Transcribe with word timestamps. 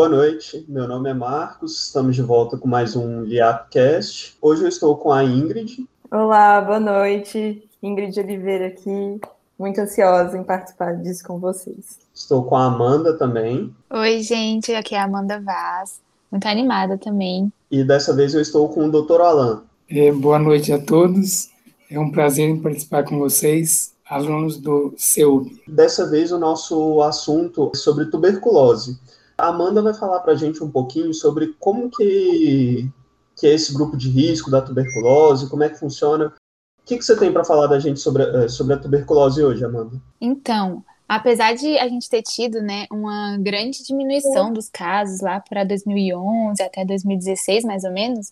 Boa 0.00 0.08
noite, 0.08 0.64
meu 0.66 0.88
nome 0.88 1.10
é 1.10 1.12
Marcos, 1.12 1.88
estamos 1.88 2.16
de 2.16 2.22
volta 2.22 2.56
com 2.56 2.66
mais 2.66 2.96
um 2.96 3.20
LiapCast. 3.20 4.34
Hoje 4.40 4.62
eu 4.62 4.68
estou 4.68 4.96
com 4.96 5.12
a 5.12 5.22
Ingrid. 5.22 5.86
Olá, 6.10 6.58
boa 6.62 6.80
noite. 6.80 7.68
Ingrid 7.82 8.18
Oliveira 8.18 8.68
aqui, 8.68 9.20
muito 9.58 9.78
ansiosa 9.78 10.38
em 10.38 10.42
participar 10.42 10.96
disso 10.96 11.22
com 11.22 11.38
vocês. 11.38 11.98
Estou 12.14 12.44
com 12.44 12.56
a 12.56 12.64
Amanda 12.64 13.12
também. 13.18 13.74
Oi, 13.90 14.22
gente, 14.22 14.72
aqui 14.72 14.94
é 14.94 15.00
a 15.00 15.04
Amanda 15.04 15.38
Vaz, 15.38 16.00
muito 16.32 16.48
animada 16.48 16.96
também. 16.96 17.52
E 17.70 17.84
dessa 17.84 18.16
vez 18.16 18.32
eu 18.32 18.40
estou 18.40 18.70
com 18.70 18.86
o 18.86 18.90
Dr. 18.90 19.20
Alan. 19.20 19.64
É, 19.86 20.10
boa 20.10 20.38
noite 20.38 20.72
a 20.72 20.78
todos, 20.78 21.50
é 21.90 22.00
um 22.00 22.10
prazer 22.10 22.58
participar 22.62 23.04
com 23.04 23.18
vocês, 23.18 23.94
alunos 24.08 24.56
do 24.56 24.94
CEUB. 24.96 25.62
Dessa 25.68 26.08
vez 26.08 26.32
o 26.32 26.38
nosso 26.38 27.02
assunto 27.02 27.70
é 27.74 27.76
sobre 27.76 28.06
tuberculose. 28.06 28.98
A 29.40 29.48
Amanda 29.48 29.80
vai 29.80 29.94
falar 29.94 30.20
para 30.20 30.32
a 30.32 30.36
gente 30.36 30.62
um 30.62 30.70
pouquinho 30.70 31.14
sobre 31.14 31.54
como 31.58 31.90
que, 31.90 32.88
que 33.36 33.46
é 33.46 33.54
esse 33.54 33.72
grupo 33.72 33.96
de 33.96 34.10
risco 34.10 34.50
da 34.50 34.60
tuberculose, 34.60 35.48
como 35.48 35.62
é 35.62 35.68
que 35.68 35.78
funciona. 35.78 36.26
O 36.26 36.84
que, 36.84 36.98
que 36.98 37.04
você 37.04 37.16
tem 37.16 37.32
para 37.32 37.44
falar 37.44 37.66
da 37.66 37.78
gente 37.78 38.00
sobre, 38.00 38.22
eh, 38.22 38.48
sobre 38.48 38.74
a 38.74 38.78
tuberculose 38.78 39.42
hoje, 39.42 39.64
Amanda? 39.64 40.00
Então, 40.20 40.84
apesar 41.08 41.54
de 41.54 41.78
a 41.78 41.88
gente 41.88 42.08
ter 42.08 42.22
tido 42.22 42.60
né, 42.60 42.86
uma 42.90 43.38
grande 43.38 43.82
diminuição 43.82 44.52
dos 44.52 44.68
casos 44.68 45.20
lá 45.20 45.40
para 45.40 45.64
2011 45.64 46.62
até 46.62 46.84
2016, 46.84 47.64
mais 47.64 47.84
ou 47.84 47.92
menos, 47.92 48.28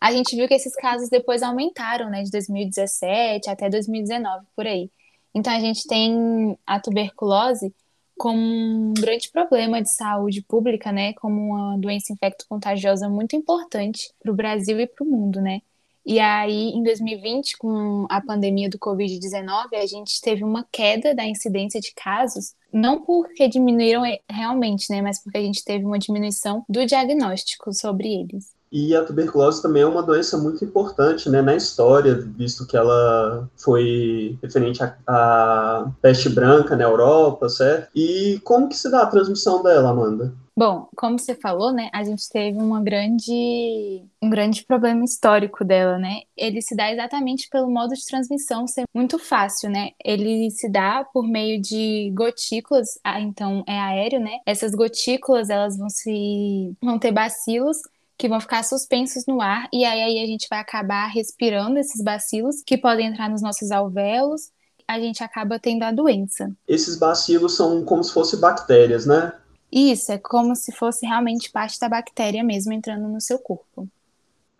a 0.00 0.12
gente 0.12 0.36
viu 0.36 0.46
que 0.46 0.54
esses 0.54 0.74
casos 0.74 1.08
depois 1.08 1.42
aumentaram, 1.42 2.08
né, 2.08 2.22
de 2.22 2.30
2017 2.30 3.50
até 3.50 3.68
2019, 3.68 4.46
por 4.54 4.66
aí. 4.66 4.90
Então, 5.34 5.52
a 5.52 5.60
gente 5.60 5.86
tem 5.86 6.58
a 6.66 6.78
tuberculose 6.78 7.74
como 8.22 8.38
um 8.38 8.94
grande 8.94 9.28
problema 9.32 9.82
de 9.82 9.92
saúde 9.92 10.42
pública, 10.42 10.92
né, 10.92 11.12
como 11.14 11.54
uma 11.54 11.76
doença 11.76 12.12
infecto-contagiosa 12.12 13.08
muito 13.08 13.34
importante 13.34 14.12
para 14.22 14.30
o 14.30 14.34
Brasil 14.34 14.78
e 14.78 14.86
para 14.86 15.04
o 15.04 15.10
mundo, 15.10 15.40
né. 15.40 15.60
E 16.06 16.20
aí, 16.20 16.70
em 16.70 16.84
2020, 16.84 17.58
com 17.58 18.06
a 18.08 18.20
pandemia 18.20 18.70
do 18.70 18.78
Covid-19, 18.78 19.74
a 19.74 19.86
gente 19.86 20.20
teve 20.20 20.44
uma 20.44 20.64
queda 20.70 21.12
da 21.12 21.24
incidência 21.24 21.80
de 21.80 21.92
casos, 21.96 22.54
não 22.72 23.00
porque 23.02 23.48
diminuíram 23.48 24.04
realmente, 24.30 24.88
né, 24.88 25.02
mas 25.02 25.20
porque 25.20 25.38
a 25.38 25.42
gente 25.42 25.64
teve 25.64 25.84
uma 25.84 25.98
diminuição 25.98 26.64
do 26.68 26.86
diagnóstico 26.86 27.72
sobre 27.72 28.06
eles. 28.06 28.52
E 28.72 28.96
a 28.96 29.04
tuberculose 29.04 29.60
também 29.60 29.82
é 29.82 29.86
uma 29.86 30.02
doença 30.02 30.38
muito 30.38 30.64
importante 30.64 31.28
né, 31.28 31.42
na 31.42 31.54
história, 31.54 32.14
visto 32.14 32.66
que 32.66 32.74
ela 32.74 33.46
foi 33.54 34.38
referente 34.42 34.80
à, 35.06 35.92
peste 36.00 36.30
branca 36.30 36.74
na 36.74 36.84
Europa, 36.84 37.50
certo? 37.50 37.90
E 37.94 38.40
como 38.42 38.68
que 38.70 38.76
se 38.76 38.90
dá 38.90 39.02
a 39.02 39.06
transmissão 39.06 39.62
dela, 39.62 39.90
Amanda? 39.90 40.32
Bom, 40.56 40.88
como 40.96 41.18
você 41.18 41.34
falou, 41.34 41.72
né, 41.72 41.88
a 41.94 42.04
gente 42.04 42.28
teve 42.28 42.58
uma 42.58 42.82
grande, 42.82 44.04
um 44.22 44.28
grande 44.28 44.64
problema 44.64 45.02
histórico 45.02 45.64
dela, 45.64 45.98
né? 45.98 46.20
Ele 46.36 46.60
se 46.60 46.76
dá 46.76 46.92
exatamente 46.92 47.48
pelo 47.50 47.70
modo 47.70 47.94
de 47.94 48.04
transmissão 48.04 48.66
ser 48.66 48.84
muito 48.94 49.18
fácil, 49.18 49.70
né? 49.70 49.90
Ele 50.02 50.50
se 50.50 50.68
dá 50.70 51.06
por 51.12 51.26
meio 51.26 51.60
de 51.60 52.10
gotículas, 52.14 52.98
ah, 53.02 53.20
então 53.20 53.64
é 53.66 53.78
aéreo, 53.78 54.20
né? 54.20 54.40
Essas 54.46 54.74
gotículas, 54.74 55.48
elas 55.48 55.76
vão 55.78 55.88
se 55.88 56.74
vão 56.82 56.98
ter 56.98 57.12
bacilos 57.12 57.78
que 58.16 58.28
vão 58.28 58.40
ficar 58.40 58.62
suspensos 58.64 59.26
no 59.26 59.40
ar 59.40 59.68
e 59.72 59.84
aí, 59.84 60.00
aí 60.00 60.22
a 60.22 60.26
gente 60.26 60.46
vai 60.48 60.60
acabar 60.60 61.06
respirando 61.08 61.78
esses 61.78 62.02
bacilos 62.02 62.62
que 62.64 62.78
podem 62.78 63.08
entrar 63.08 63.28
nos 63.28 63.42
nossos 63.42 63.70
alvéolos, 63.70 64.50
a 64.86 64.98
gente 64.98 65.22
acaba 65.24 65.58
tendo 65.58 65.82
a 65.84 65.92
doença. 65.92 66.50
Esses 66.68 66.96
bacilos 66.96 67.56
são 67.56 67.84
como 67.84 68.02
se 68.04 68.12
fossem 68.12 68.38
bactérias, 68.38 69.06
né? 69.06 69.32
Isso, 69.70 70.12
é 70.12 70.18
como 70.18 70.54
se 70.54 70.70
fosse 70.70 71.06
realmente 71.06 71.50
parte 71.50 71.80
da 71.80 71.88
bactéria 71.88 72.44
mesmo 72.44 72.72
entrando 72.72 73.08
no 73.08 73.20
seu 73.20 73.38
corpo. 73.38 73.88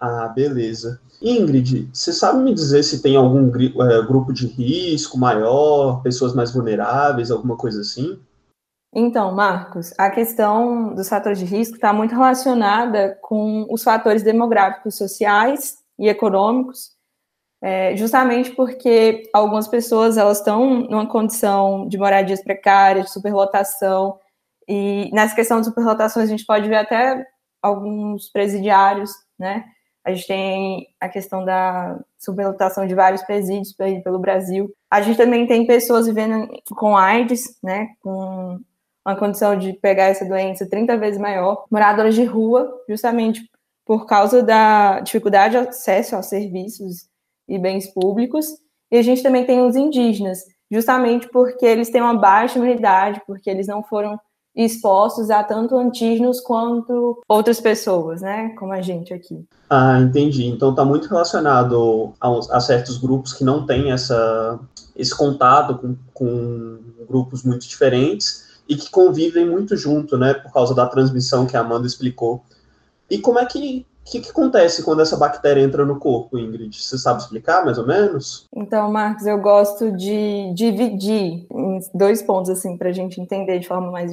Ah, 0.01 0.27
beleza. 0.29 1.01
Ingrid, 1.21 1.89
você 1.93 2.13
sabe 2.13 2.43
me 2.43 2.53
dizer 2.53 2.83
se 2.83 3.01
tem 3.01 3.15
algum 3.15 3.47
é, 3.49 4.03
grupo 4.03 4.33
de 4.33 4.47
risco 4.47 5.17
maior, 5.17 6.03
pessoas 6.03 6.35
mais 6.35 6.51
vulneráveis, 6.51 7.31
alguma 7.31 7.57
coisa 7.57 7.83
assim? 7.83 8.19
Então, 8.95 9.33
Marcos, 9.33 9.95
a 9.97 10.11
questão 10.11 10.95
dos 10.95 11.09
fatores 11.09 11.39
de 11.39 11.47
risco 11.47 11.77
está 11.77 11.93
muito 11.95 12.15
relacionada 12.15 13.19
com 13.23 13.67
os 13.71 13.83
fatores 13.83 14.23
demográficos, 14.23 14.97
sociais 14.97 15.79
e 15.99 16.09
econômicos, 16.09 16.91
é, 17.63 17.97
justamente 17.97 18.51
porque 18.51 19.31
algumas 19.33 19.67
pessoas 19.67 20.19
elas 20.19 20.39
estão 20.39 20.81
numa 20.81 21.09
condição 21.09 21.89
de 21.89 21.97
moradias 21.97 22.43
precárias, 22.43 23.07
de 23.07 23.13
superlotação, 23.13 24.19
e 24.69 25.11
nessa 25.13 25.35
questão 25.35 25.61
de 25.61 25.67
superlotações 25.67 26.27
a 26.29 26.31
gente 26.31 26.45
pode 26.45 26.69
ver 26.69 26.77
até 26.77 27.27
alguns 27.63 28.29
presidiários, 28.31 29.11
né? 29.39 29.65
A 30.05 30.13
gente 30.13 30.27
tem 30.27 30.89
a 31.01 31.09
questão 31.09 31.45
da 31.45 31.99
superlotação 32.19 32.87
de 32.87 32.95
vários 32.95 33.23
presídios 33.23 33.73
pelo 33.73 34.19
Brasil. 34.19 34.73
A 34.91 35.01
gente 35.01 35.17
também 35.17 35.47
tem 35.47 35.65
pessoas 35.65 36.07
vivendo 36.07 36.49
com 36.75 36.97
AIDS, 36.97 37.57
né? 37.63 37.89
Com 38.03 38.61
uma 39.07 39.17
condição 39.17 39.57
de 39.57 39.73
pegar 39.73 40.05
essa 40.05 40.25
doença 40.25 40.69
30 40.69 40.97
vezes 40.97 41.21
maior, 41.21 41.65
moradoras 41.71 42.15
de 42.15 42.25
rua, 42.25 42.73
justamente 42.89 43.49
por 43.85 44.07
causa 44.07 44.43
da 44.43 45.01
dificuldade 45.01 45.53
de 45.53 45.69
acesso 45.69 46.15
aos 46.15 46.27
serviços 46.27 47.09
e 47.49 47.59
bens 47.59 47.89
públicos. 47.93 48.47
E 48.91 48.97
a 48.97 49.03
gente 49.03 49.23
também 49.23 49.45
tem 49.45 49.61
os 49.67 49.75
indígenas, 49.75 50.41
justamente 50.71 51.29
porque 51.29 51.67
eles 51.67 51.91
têm 51.91 52.01
uma 52.01 52.17
baixa 52.17 52.59
imunidade, 52.59 53.21
porque 53.27 53.51
eles 53.51 53.67
não 53.67 53.83
foram 53.83 54.19
expostos 54.55 55.31
a 55.31 55.43
tanto 55.43 55.77
antígenos 55.77 56.39
quanto 56.39 57.21
outras 57.27 57.59
pessoas, 57.59 58.21
né, 58.21 58.51
como 58.59 58.73
a 58.73 58.83
gente 58.83 59.13
aqui. 59.15 59.47
Ah, 59.69 59.99
entendi. 59.99 60.47
Então 60.47 60.71
está 60.71 60.85
muito 60.85 61.09
relacionado 61.09 62.13
a, 62.21 62.29
a, 62.57 62.61
certos 62.61 62.99
grupos 62.99 63.33
que 63.33 63.45
não 63.45 63.65
têm 63.65 63.91
essa, 63.91 64.61
esse 64.95 65.17
contato 65.17 65.79
com, 65.79 65.97
com 66.13 66.79
grupos 67.09 67.43
muito 67.43 67.67
diferentes 67.67 68.52
e 68.69 68.77
que 68.77 68.91
convivem 68.91 69.49
muito 69.49 69.77
junto, 69.77 70.17
né, 70.17 70.35
por 70.35 70.53
causa 70.53 70.75
da 70.75 70.87
transmissão 70.87 71.47
que 71.47 71.57
a 71.57 71.61
Amanda 71.61 71.87
explicou. 71.87 72.43
E 73.11 73.19
como 73.19 73.39
é 73.39 73.45
que 73.45 73.87
que, 74.05 74.21
que 74.21 74.31
acontece 74.31 74.83
quando 74.83 75.01
essa 75.01 75.17
bactéria 75.17 75.63
entra 75.63 75.85
no 75.85 75.99
corpo, 75.99 76.39
Ingrid? 76.39 76.77
Você 76.77 76.99
sabe 76.99 77.21
explicar, 77.21 77.65
mais 77.65 77.79
ou 77.79 77.87
menos? 77.87 78.47
Então, 78.55 78.91
Marcos, 78.91 79.27
eu 79.27 79.39
gosto 79.39 79.93
de 79.93 80.53
dividir 80.55 81.47
em 81.51 81.79
dois 81.95 82.23
pontos, 82.23 82.51
assim, 82.51 82.77
para 82.77 82.89
a 82.89 82.93
gente 82.93 83.21
entender 83.21 83.59
de 83.59 83.69
forma 83.69 83.91
mais 83.91 84.13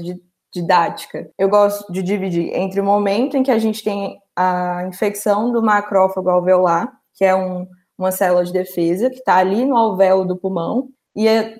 didática. 0.54 1.30
Eu 1.38 1.50
gosto 1.50 1.92
de 1.92 2.04
dividir 2.04 2.54
entre 2.54 2.80
o 2.80 2.84
momento 2.84 3.36
em 3.36 3.44
que 3.44 3.52
a 3.52 3.58
gente 3.58 3.84
tem 3.84 4.20
a 4.36 4.86
infecção 4.88 5.52
do 5.52 5.62
macrófago 5.62 6.30
alveolar, 6.30 6.92
que 7.16 7.26
é 7.26 7.36
um, 7.36 7.68
uma 7.98 8.12
célula 8.12 8.44
de 8.44 8.54
defesa, 8.54 9.10
que 9.10 9.18
está 9.18 9.38
ali 9.38 9.66
no 9.66 9.76
alvéolo 9.76 10.26
do 10.26 10.38
pulmão, 10.38 10.90
e 11.16 11.28
é 11.28 11.58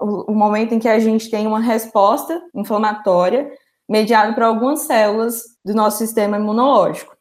o, 0.00 0.34
momento 0.34 0.74
em 0.74 0.78
que 0.78 0.88
a 0.88 0.98
gente 0.98 1.30
tem 1.30 1.46
uma 1.46 1.60
resposta 1.60 2.40
inflamatória 2.54 3.50
mediada 3.88 4.32
por 4.32 4.42
algumas 4.42 4.80
células 4.82 5.42
do 5.64 5.74
nosso 5.74 5.98
sistema 5.98 6.36
imunológico. 6.36 7.16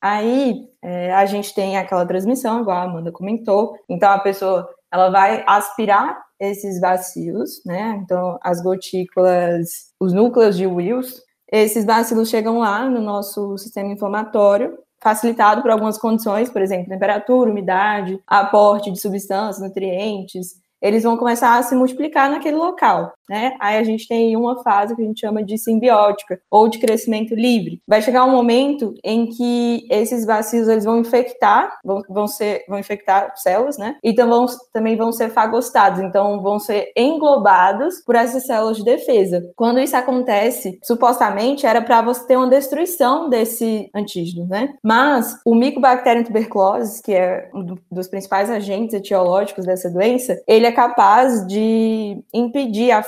Aí 0.00 0.68
é, 0.82 1.12
a 1.12 1.26
gente 1.26 1.54
tem 1.54 1.76
aquela 1.76 2.06
transmissão, 2.06 2.60
igual 2.60 2.76
a 2.76 2.82
Amanda 2.82 3.10
comentou. 3.10 3.76
Então 3.88 4.10
a 4.10 4.18
pessoa 4.18 4.68
ela 4.92 5.10
vai 5.10 5.44
aspirar 5.46 6.20
esses 6.38 6.80
bacilos, 6.80 7.62
né? 7.64 8.00
Então 8.02 8.38
as 8.42 8.62
gotículas, 8.62 9.92
os 9.98 10.12
núcleos 10.12 10.56
de 10.56 10.66
Wills, 10.66 11.22
esses 11.50 11.84
bacilos 11.84 12.28
chegam 12.28 12.58
lá 12.58 12.88
no 12.88 13.00
nosso 13.00 13.56
sistema 13.56 13.90
inflamatório, 13.90 14.78
facilitado 15.00 15.62
por 15.62 15.70
algumas 15.70 15.98
condições, 15.98 16.50
por 16.50 16.60
exemplo, 16.60 16.88
temperatura, 16.88 17.50
umidade, 17.50 18.20
aporte 18.26 18.90
de 18.90 19.00
substâncias, 19.00 19.60
nutrientes, 19.60 20.56
eles 20.80 21.02
vão 21.02 21.16
começar 21.16 21.58
a 21.58 21.62
se 21.62 21.74
multiplicar 21.74 22.30
naquele 22.30 22.56
local, 22.56 23.12
né? 23.28 23.54
Aí 23.60 23.78
a 23.78 23.82
gente 23.82 24.08
tem 24.08 24.36
uma 24.36 24.62
fase 24.62 24.94
que 24.94 25.02
a 25.02 25.04
gente 25.04 25.20
chama 25.20 25.42
de 25.42 25.58
simbiótica 25.58 26.40
ou 26.50 26.68
de 26.68 26.78
crescimento 26.78 27.34
livre. 27.34 27.80
Vai 27.86 28.02
chegar 28.02 28.24
um 28.24 28.30
momento 28.30 28.94
em 29.04 29.26
que 29.26 29.86
esses 29.90 30.24
bacilos 30.24 30.68
eles 30.68 30.84
vão 30.84 30.98
infectar, 30.98 31.78
vão, 31.84 32.02
vão 32.08 32.26
ser, 32.26 32.64
vão 32.68 32.78
infectar 32.78 33.32
células, 33.36 33.78
né? 33.78 33.96
Então 34.02 34.28
vão, 34.28 34.46
também 34.72 34.96
vão 34.96 35.12
ser 35.12 35.30
fagostados, 35.30 36.00
então 36.00 36.40
vão 36.40 36.58
ser 36.58 36.92
englobados 36.96 38.00
por 38.04 38.14
essas 38.14 38.46
células 38.46 38.78
de 38.78 38.84
defesa. 38.84 39.50
Quando 39.56 39.80
isso 39.80 39.96
acontece, 39.96 40.78
supostamente 40.82 41.66
era 41.66 41.82
para 41.82 42.02
você 42.02 42.26
ter 42.26 42.36
uma 42.36 42.48
destruição 42.48 43.28
desse 43.28 43.90
antígeno, 43.94 44.46
né? 44.46 44.74
Mas 44.82 45.38
o 45.44 45.54
Mycobacterium 45.54 46.24
tuberculosis, 46.24 47.00
que 47.00 47.12
é 47.12 47.50
um 47.54 47.76
dos 47.90 48.08
principais 48.08 48.50
agentes 48.50 48.94
etiológicos 48.94 49.64
dessa 49.64 49.90
doença, 49.90 50.40
ele 50.46 50.66
é 50.66 50.72
capaz 50.72 51.46
de 51.46 52.22
impedir 52.32 52.90
a 52.90 53.02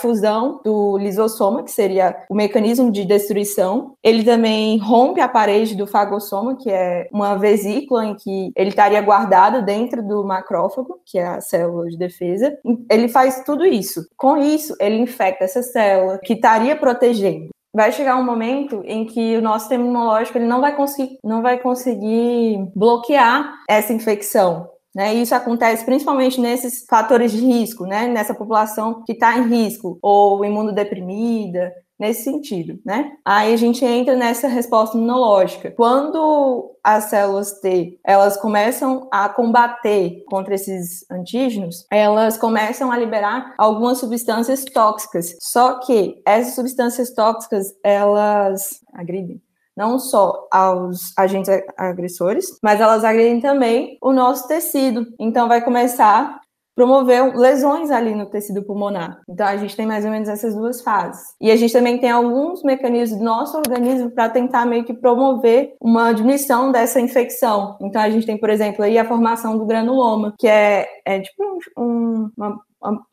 do 0.65 0.97
lisossoma, 0.99 1.63
que 1.63 1.71
seria 1.71 2.17
o 2.29 2.35
mecanismo 2.35 2.91
de 2.91 3.05
destruição. 3.05 3.95
Ele 4.03 4.25
também 4.25 4.79
rompe 4.79 5.21
a 5.21 5.29
parede 5.29 5.77
do 5.77 5.87
fagossoma, 5.87 6.57
que 6.57 6.71
é 6.71 7.09
uma 7.13 7.37
vesícula 7.37 8.05
em 8.07 8.15
que 8.15 8.51
ele 8.57 8.71
estaria 8.71 9.01
guardado 9.01 9.65
dentro 9.65 10.03
do 10.03 10.25
macrófago, 10.25 11.01
que 11.05 11.19
é 11.19 11.27
a 11.27 11.41
célula 11.41 11.87
de 11.89 11.99
defesa. 11.99 12.57
Ele 12.91 13.09
faz 13.09 13.43
tudo 13.45 13.67
isso. 13.67 14.07
Com 14.17 14.37
isso, 14.37 14.75
ele 14.81 14.97
infecta 14.97 15.45
essa 15.45 15.63
célula 15.63 16.19
que 16.19 16.33
estaria 16.33 16.75
protegendo. 16.77 17.49
vai 17.75 17.93
chegar 17.93 18.17
um 18.17 18.25
momento 18.25 18.83
em 18.85 19.05
que 19.05 19.37
o 19.37 19.43
nosso 19.43 19.61
sistema 19.61 19.85
imunológico 19.85 20.39
ele 20.39 20.47
não 20.47 20.61
vai 20.61 20.75
conseguir, 20.75 21.19
não 21.25 21.43
vai 21.43 21.59
conseguir 21.59 22.59
bloquear 22.75 23.55
essa 23.69 23.93
infecção. 23.93 24.70
Né, 24.95 25.15
isso 25.15 25.35
acontece 25.35 25.85
principalmente 25.85 26.41
nesses 26.41 26.85
fatores 26.85 27.31
de 27.31 27.39
risco, 27.39 27.87
né, 27.87 28.09
nessa 28.09 28.35
população 28.35 29.05
que 29.05 29.13
está 29.13 29.39
em 29.39 29.49
risco, 29.49 29.99
ou 30.03 30.45
imunodeprimida, 30.45 31.73
nesse 32.01 32.25
sentido, 32.25 32.81
né? 32.85 33.13
Aí 33.23 33.53
a 33.53 33.57
gente 33.59 33.85
entra 33.85 34.17
nessa 34.17 34.49
resposta 34.49 34.97
imunológica. 34.97 35.71
Quando 35.71 36.75
as 36.83 37.05
células 37.05 37.61
T, 37.61 38.01
elas 38.03 38.39
começam 38.39 39.07
a 39.13 39.29
combater 39.29 40.25
contra 40.27 40.55
esses 40.55 41.05
antígenos, 41.11 41.85
elas 41.93 42.39
começam 42.39 42.91
a 42.91 42.97
liberar 42.97 43.55
algumas 43.59 43.99
substâncias 43.99 44.65
tóxicas. 44.65 45.37
Só 45.43 45.79
que 45.81 46.23
essas 46.27 46.55
substâncias 46.55 47.13
tóxicas, 47.13 47.67
elas 47.85 48.81
agridem 48.95 49.43
não 49.77 49.99
só 49.99 50.47
aos 50.51 51.13
agentes 51.17 51.51
agressores, 51.77 52.59
mas 52.63 52.81
elas 52.81 53.05
agredem 53.05 53.41
também 53.41 53.99
o 54.03 54.13
nosso 54.13 54.47
tecido. 54.49 55.07
Então 55.19 55.49
vai 55.49 55.63
começar 55.63 56.41
promover 56.81 57.37
lesões 57.37 57.91
ali 57.91 58.15
no 58.15 58.25
tecido 58.25 58.63
pulmonar. 58.63 59.21
Então, 59.29 59.47
a 59.47 59.57
gente 59.59 59.77
tem 59.77 59.87
mais 59.87 60.05
ou 60.05 60.11
menos 60.11 60.31
essas 60.31 60.55
duas 60.55 60.81
fases. 60.81 61.35
E 61.39 61.51
a 61.51 61.57
gente 61.57 61.75
também 61.75 61.99
tem 61.99 62.11
alguns 62.11 62.63
mecanismos 62.63 63.19
do 63.19 63.25
nosso 63.25 63.59
organismo 63.59 64.11
para 64.11 64.31
tentar 64.31 64.65
meio 64.65 64.83
que 64.83 64.95
promover 64.95 65.75
uma 65.79 66.13
diminuição 66.13 66.73
dessa 66.73 66.99
infecção. 66.99 67.77
Então, 67.83 68.01
a 68.01 68.09
gente 68.09 68.25
tem, 68.25 68.39
por 68.39 68.49
exemplo, 68.49 68.83
aí 68.83 68.97
a 68.97 69.05
formação 69.05 69.59
do 69.59 69.67
granuloma, 69.67 70.35
que 70.39 70.49
é, 70.49 70.87
é 71.05 71.21
tipo 71.21 71.43
um, 71.77 72.31
uma 72.35 72.59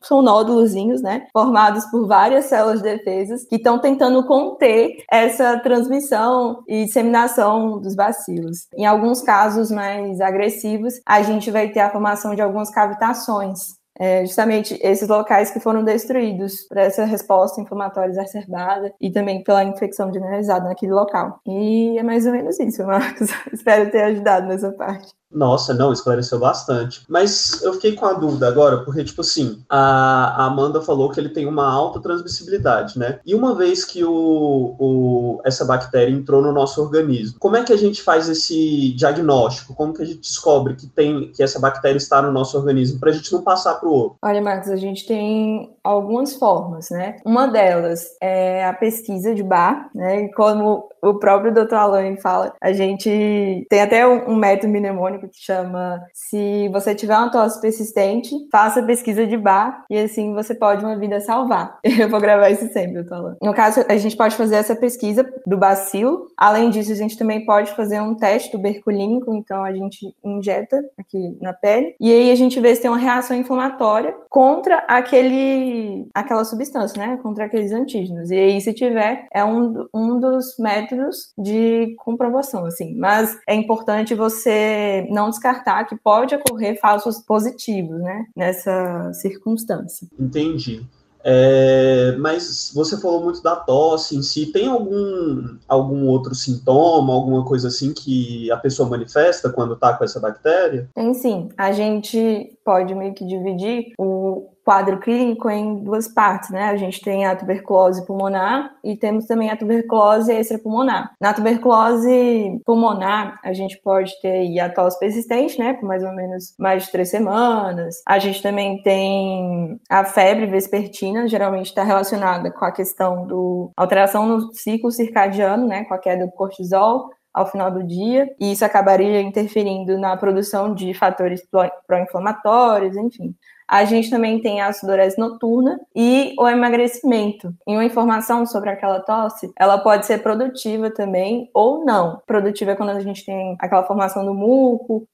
são 0.02 0.22
nódulozinhos, 0.22 1.02
né, 1.02 1.26
formados 1.32 1.84
por 1.86 2.06
várias 2.06 2.46
células 2.46 2.82
de 2.82 2.96
defesas 2.96 3.44
que 3.44 3.56
estão 3.56 3.78
tentando 3.78 4.24
conter 4.26 4.96
essa 5.10 5.58
transmissão 5.60 6.62
e 6.66 6.84
disseminação 6.84 7.80
dos 7.80 7.94
bacilos. 7.94 8.66
Em 8.76 8.86
alguns 8.86 9.20
casos 9.20 9.70
mais 9.70 10.20
agressivos, 10.20 10.94
a 11.06 11.22
gente 11.22 11.50
vai 11.50 11.68
ter 11.68 11.80
a 11.80 11.90
formação 11.90 12.34
de 12.34 12.42
algumas 12.42 12.70
cavitações 12.70 13.78
é, 13.98 14.24
justamente 14.24 14.78
esses 14.80 15.08
locais 15.08 15.50
que 15.50 15.58
foram 15.58 15.82
destruídos 15.82 16.62
por 16.68 16.78
essa 16.78 17.04
resposta 17.04 17.60
inflamatória 17.60 18.10
exacerbada 18.10 18.94
e 19.00 19.10
também 19.10 19.42
pela 19.42 19.64
infecção 19.64 20.12
generalizada 20.12 20.68
naquele 20.68 20.92
local. 20.92 21.40
E 21.44 21.98
é 21.98 22.02
mais 22.02 22.24
ou 22.24 22.32
menos 22.32 22.58
isso, 22.60 22.86
Marcos. 22.86 23.28
Espero 23.52 23.90
ter 23.90 24.04
ajudado 24.04 24.46
nessa 24.46 24.70
parte. 24.72 25.17
Nossa, 25.30 25.74
não, 25.74 25.92
esclareceu 25.92 26.38
bastante. 26.38 27.02
Mas 27.08 27.62
eu 27.62 27.74
fiquei 27.74 27.94
com 27.94 28.06
a 28.06 28.14
dúvida 28.14 28.48
agora, 28.48 28.78
porque, 28.78 29.04
tipo 29.04 29.20
assim, 29.20 29.62
a 29.68 30.44
Amanda 30.46 30.80
falou 30.80 31.10
que 31.10 31.20
ele 31.20 31.28
tem 31.28 31.46
uma 31.46 31.70
alta 31.70 32.00
transmissibilidade, 32.00 32.98
né? 32.98 33.20
E 33.24 33.34
uma 33.34 33.54
vez 33.54 33.84
que 33.84 34.02
o, 34.04 34.76
o, 34.78 35.40
essa 35.44 35.64
bactéria 35.64 36.12
entrou 36.12 36.40
no 36.40 36.52
nosso 36.52 36.80
organismo, 36.80 37.38
como 37.38 37.56
é 37.56 37.62
que 37.62 37.72
a 37.72 37.76
gente 37.76 38.02
faz 38.02 38.28
esse 38.28 38.94
diagnóstico? 38.94 39.74
Como 39.74 39.92
que 39.92 40.02
a 40.02 40.06
gente 40.06 40.20
descobre 40.20 40.74
que 40.74 40.86
tem 40.86 41.30
que 41.32 41.42
essa 41.42 41.58
bactéria 41.58 41.98
está 41.98 42.22
no 42.22 42.32
nosso 42.32 42.56
organismo, 42.56 42.98
para 42.98 43.10
a 43.10 43.12
gente 43.12 43.32
não 43.32 43.42
passar 43.42 43.74
para 43.74 43.88
o 43.88 43.92
outro? 43.92 44.18
Olha, 44.22 44.40
Marcos, 44.40 44.70
a 44.70 44.76
gente 44.76 45.06
tem 45.06 45.76
algumas 45.84 46.34
formas, 46.34 46.90
né? 46.90 47.16
Uma 47.24 47.46
delas 47.46 48.16
é 48.20 48.64
a 48.64 48.72
pesquisa 48.72 49.34
de 49.34 49.42
bar, 49.42 49.90
né? 49.94 50.24
E 50.24 50.32
como 50.32 50.88
o 51.02 51.14
próprio 51.14 51.52
Dr. 51.52 51.74
Alain 51.74 52.16
fala, 52.16 52.54
a 52.60 52.72
gente 52.72 53.66
tem 53.68 53.80
até 53.80 54.06
um, 54.06 54.30
um 54.30 54.36
método 54.36 54.72
mnemônico 54.72 55.17
que 55.26 55.28
chama 55.32 56.00
se 56.12 56.68
você 56.68 56.94
tiver 56.94 57.16
uma 57.16 57.30
tosse 57.30 57.60
persistente, 57.60 58.30
faça 58.52 58.82
pesquisa 58.82 59.26
de 59.26 59.36
bar 59.36 59.84
e 59.88 59.98
assim 59.98 60.34
você 60.34 60.54
pode 60.54 60.84
uma 60.84 60.98
vida 60.98 61.20
salvar. 61.20 61.78
Eu 61.82 62.08
vou 62.08 62.20
gravar 62.20 62.50
isso 62.50 62.70
sempre, 62.72 63.02
Dr. 63.02 63.14
Alain. 63.14 63.36
No 63.42 63.54
caso, 63.54 63.84
a 63.88 63.96
gente 63.96 64.16
pode 64.16 64.36
fazer 64.36 64.56
essa 64.56 64.76
pesquisa 64.76 65.28
do 65.46 65.56
bacilo. 65.56 66.26
Além 66.36 66.70
disso, 66.70 66.92
a 66.92 66.96
gente 66.96 67.16
também 67.16 67.44
pode 67.44 67.72
fazer 67.72 68.00
um 68.00 68.14
teste 68.14 68.50
tuberculínico, 68.50 69.34
então 69.34 69.64
a 69.64 69.72
gente 69.72 70.14
injeta 70.22 70.78
aqui 70.98 71.36
na 71.40 71.52
pele 71.52 71.94
e 71.98 72.12
aí 72.12 72.30
a 72.30 72.34
gente 72.34 72.60
vê 72.60 72.74
se 72.74 72.82
tem 72.82 72.90
uma 72.90 72.98
reação 72.98 73.36
inflamatória 73.36 74.14
contra 74.28 74.78
aquele 74.88 76.08
aquela 76.14 76.44
substância, 76.44 76.98
né? 76.98 77.18
Contra 77.22 77.44
aqueles 77.44 77.72
antígenos. 77.72 78.30
E 78.30 78.36
aí 78.36 78.60
se 78.60 78.72
tiver, 78.72 79.26
é 79.32 79.44
um, 79.44 79.86
um 79.94 80.20
dos 80.20 80.56
métodos 80.58 81.32
de 81.36 81.94
comprovação, 81.98 82.66
assim. 82.66 82.94
Mas 82.96 83.38
é 83.46 83.54
importante 83.54 84.14
você 84.14 85.06
não 85.08 85.30
descartar 85.30 85.84
que 85.84 85.96
pode 85.96 86.34
ocorrer 86.34 86.78
falsos 86.80 87.18
positivos, 87.18 88.00
né? 88.00 88.26
Nessa 88.36 89.12
circunstância. 89.14 90.06
Entendi. 90.18 90.86
É, 91.24 92.16
mas 92.18 92.72
você 92.74 92.98
falou 92.98 93.22
muito 93.22 93.42
da 93.42 93.56
tosse 93.56 94.16
em 94.16 94.22
si. 94.22 94.46
Tem 94.46 94.68
algum, 94.68 95.58
algum 95.68 96.06
outro 96.06 96.34
sintoma, 96.34 97.12
alguma 97.12 97.44
coisa 97.44 97.68
assim 97.68 97.92
que 97.92 98.50
a 98.50 98.56
pessoa 98.56 98.88
manifesta 98.88 99.50
quando 99.50 99.74
está 99.74 99.92
com 99.94 100.04
essa 100.04 100.20
bactéria? 100.20 100.88
Tem 100.94 101.12
sim. 101.14 101.48
A 101.56 101.72
gente 101.72 102.56
pode 102.64 102.94
meio 102.94 103.14
que 103.14 103.26
dividir 103.26 103.92
o 103.98 104.48
quadro 104.68 104.98
clínico 104.98 105.48
em 105.48 105.82
duas 105.82 106.08
partes, 106.08 106.50
né? 106.50 106.64
A 106.64 106.76
gente 106.76 107.00
tem 107.00 107.24
a 107.24 107.34
tuberculose 107.34 108.04
pulmonar 108.04 108.70
e 108.84 108.98
temos 108.98 109.24
também 109.24 109.48
a 109.48 109.56
tuberculose 109.56 110.30
extrapulmonar. 110.30 111.10
Na 111.18 111.32
tuberculose 111.32 112.60
pulmonar, 112.66 113.40
a 113.42 113.54
gente 113.54 113.80
pode 113.82 114.12
ter 114.20 114.60
a 114.60 114.68
tosse 114.68 114.98
persistente, 114.98 115.58
né? 115.58 115.72
Por 115.72 115.86
mais 115.86 116.04
ou 116.04 116.12
menos 116.12 116.54
mais 116.58 116.84
de 116.84 116.92
três 116.92 117.08
semanas. 117.08 118.02
A 118.06 118.18
gente 118.18 118.42
também 118.42 118.82
tem 118.82 119.80
a 119.88 120.04
febre 120.04 120.44
vespertina, 120.44 121.26
geralmente 121.26 121.68
está 121.68 121.82
relacionada 121.82 122.50
com 122.50 122.66
a 122.66 122.70
questão 122.70 123.26
do 123.26 123.70
alteração 123.74 124.26
no 124.26 124.52
ciclo 124.52 124.90
circadiano, 124.90 125.66
né? 125.66 125.84
Com 125.84 125.94
a 125.94 125.98
queda 125.98 126.26
do 126.26 126.32
cortisol 126.32 127.08
ao 127.32 127.46
final 127.46 127.70
do 127.70 127.82
dia, 127.86 128.28
e 128.38 128.52
isso 128.52 128.64
acabaria 128.64 129.22
interferindo 129.22 129.96
na 129.96 130.16
produção 130.16 130.74
de 130.74 130.92
fatores 130.92 131.40
pró-inflamatórios, 131.86 132.96
enfim. 132.96 133.34
A 133.68 133.84
gente 133.84 134.08
também 134.08 134.40
tem 134.40 134.62
a 134.62 134.72
sudorese 134.72 135.18
noturna 135.18 135.78
e 135.94 136.34
o 136.38 136.48
emagrecimento. 136.48 137.54
E 137.66 137.72
uma 137.72 137.84
informação 137.84 138.46
sobre 138.46 138.70
aquela 138.70 139.00
tosse, 139.00 139.52
ela 139.58 139.76
pode 139.76 140.06
ser 140.06 140.22
produtiva 140.22 140.90
também 140.90 141.50
ou 141.52 141.84
não. 141.84 142.22
Produtiva 142.26 142.70
é 142.70 142.74
quando 142.74 142.90
a 142.90 143.00
gente 143.00 143.26
tem 143.26 143.56
aquela 143.60 143.84
formação 143.84 144.24
do 144.24 144.32
muco, 144.32 145.06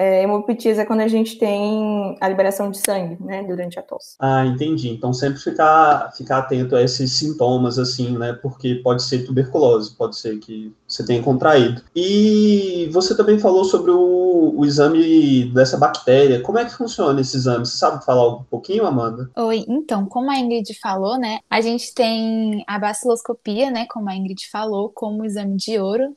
é, 0.00 0.22
hemoptias 0.22 0.78
é 0.78 0.86
quando 0.86 1.00
a 1.00 1.08
gente 1.08 1.36
tem 1.36 2.16
a 2.18 2.26
liberação 2.26 2.70
de 2.70 2.78
sangue, 2.78 3.22
né, 3.22 3.42
durante 3.42 3.78
a 3.78 3.82
tosse. 3.82 4.16
Ah, 4.18 4.46
entendi. 4.46 4.88
Então 4.88 5.12
sempre 5.12 5.38
ficar, 5.38 6.10
ficar 6.16 6.38
atento 6.38 6.74
a 6.74 6.82
esses 6.82 7.12
sintomas, 7.12 7.78
assim, 7.78 8.16
né, 8.16 8.32
porque 8.32 8.76
pode 8.76 9.02
ser 9.02 9.26
tuberculose, 9.26 9.94
pode 9.94 10.16
ser 10.16 10.38
que 10.38 10.74
você 10.88 11.04
tenha 11.04 11.22
contraído. 11.22 11.82
E 11.94 12.88
você 12.90 13.14
também 13.14 13.38
falou 13.38 13.62
sobre 13.62 13.90
o, 13.90 14.54
o 14.56 14.64
exame 14.64 15.44
dessa 15.52 15.76
bactéria. 15.76 16.40
Como 16.40 16.58
é 16.58 16.64
que 16.64 16.74
funciona 16.74 17.20
esse 17.20 17.36
exame? 17.36 17.66
Você 17.66 17.76
sabe 17.76 18.02
falar 18.02 18.36
um 18.36 18.44
pouquinho, 18.44 18.86
Amanda? 18.86 19.30
Oi, 19.36 19.66
então, 19.68 20.06
como 20.06 20.30
a 20.30 20.38
Ingrid 20.38 20.72
falou, 20.80 21.18
né, 21.18 21.40
a 21.50 21.60
gente 21.60 21.92
tem 21.92 22.64
a 22.66 22.78
baciloscopia, 22.78 23.70
né, 23.70 23.84
como 23.90 24.08
a 24.08 24.16
Ingrid 24.16 24.48
falou, 24.50 24.88
como 24.88 25.26
exame 25.26 25.56
de 25.56 25.78
ouro, 25.78 26.10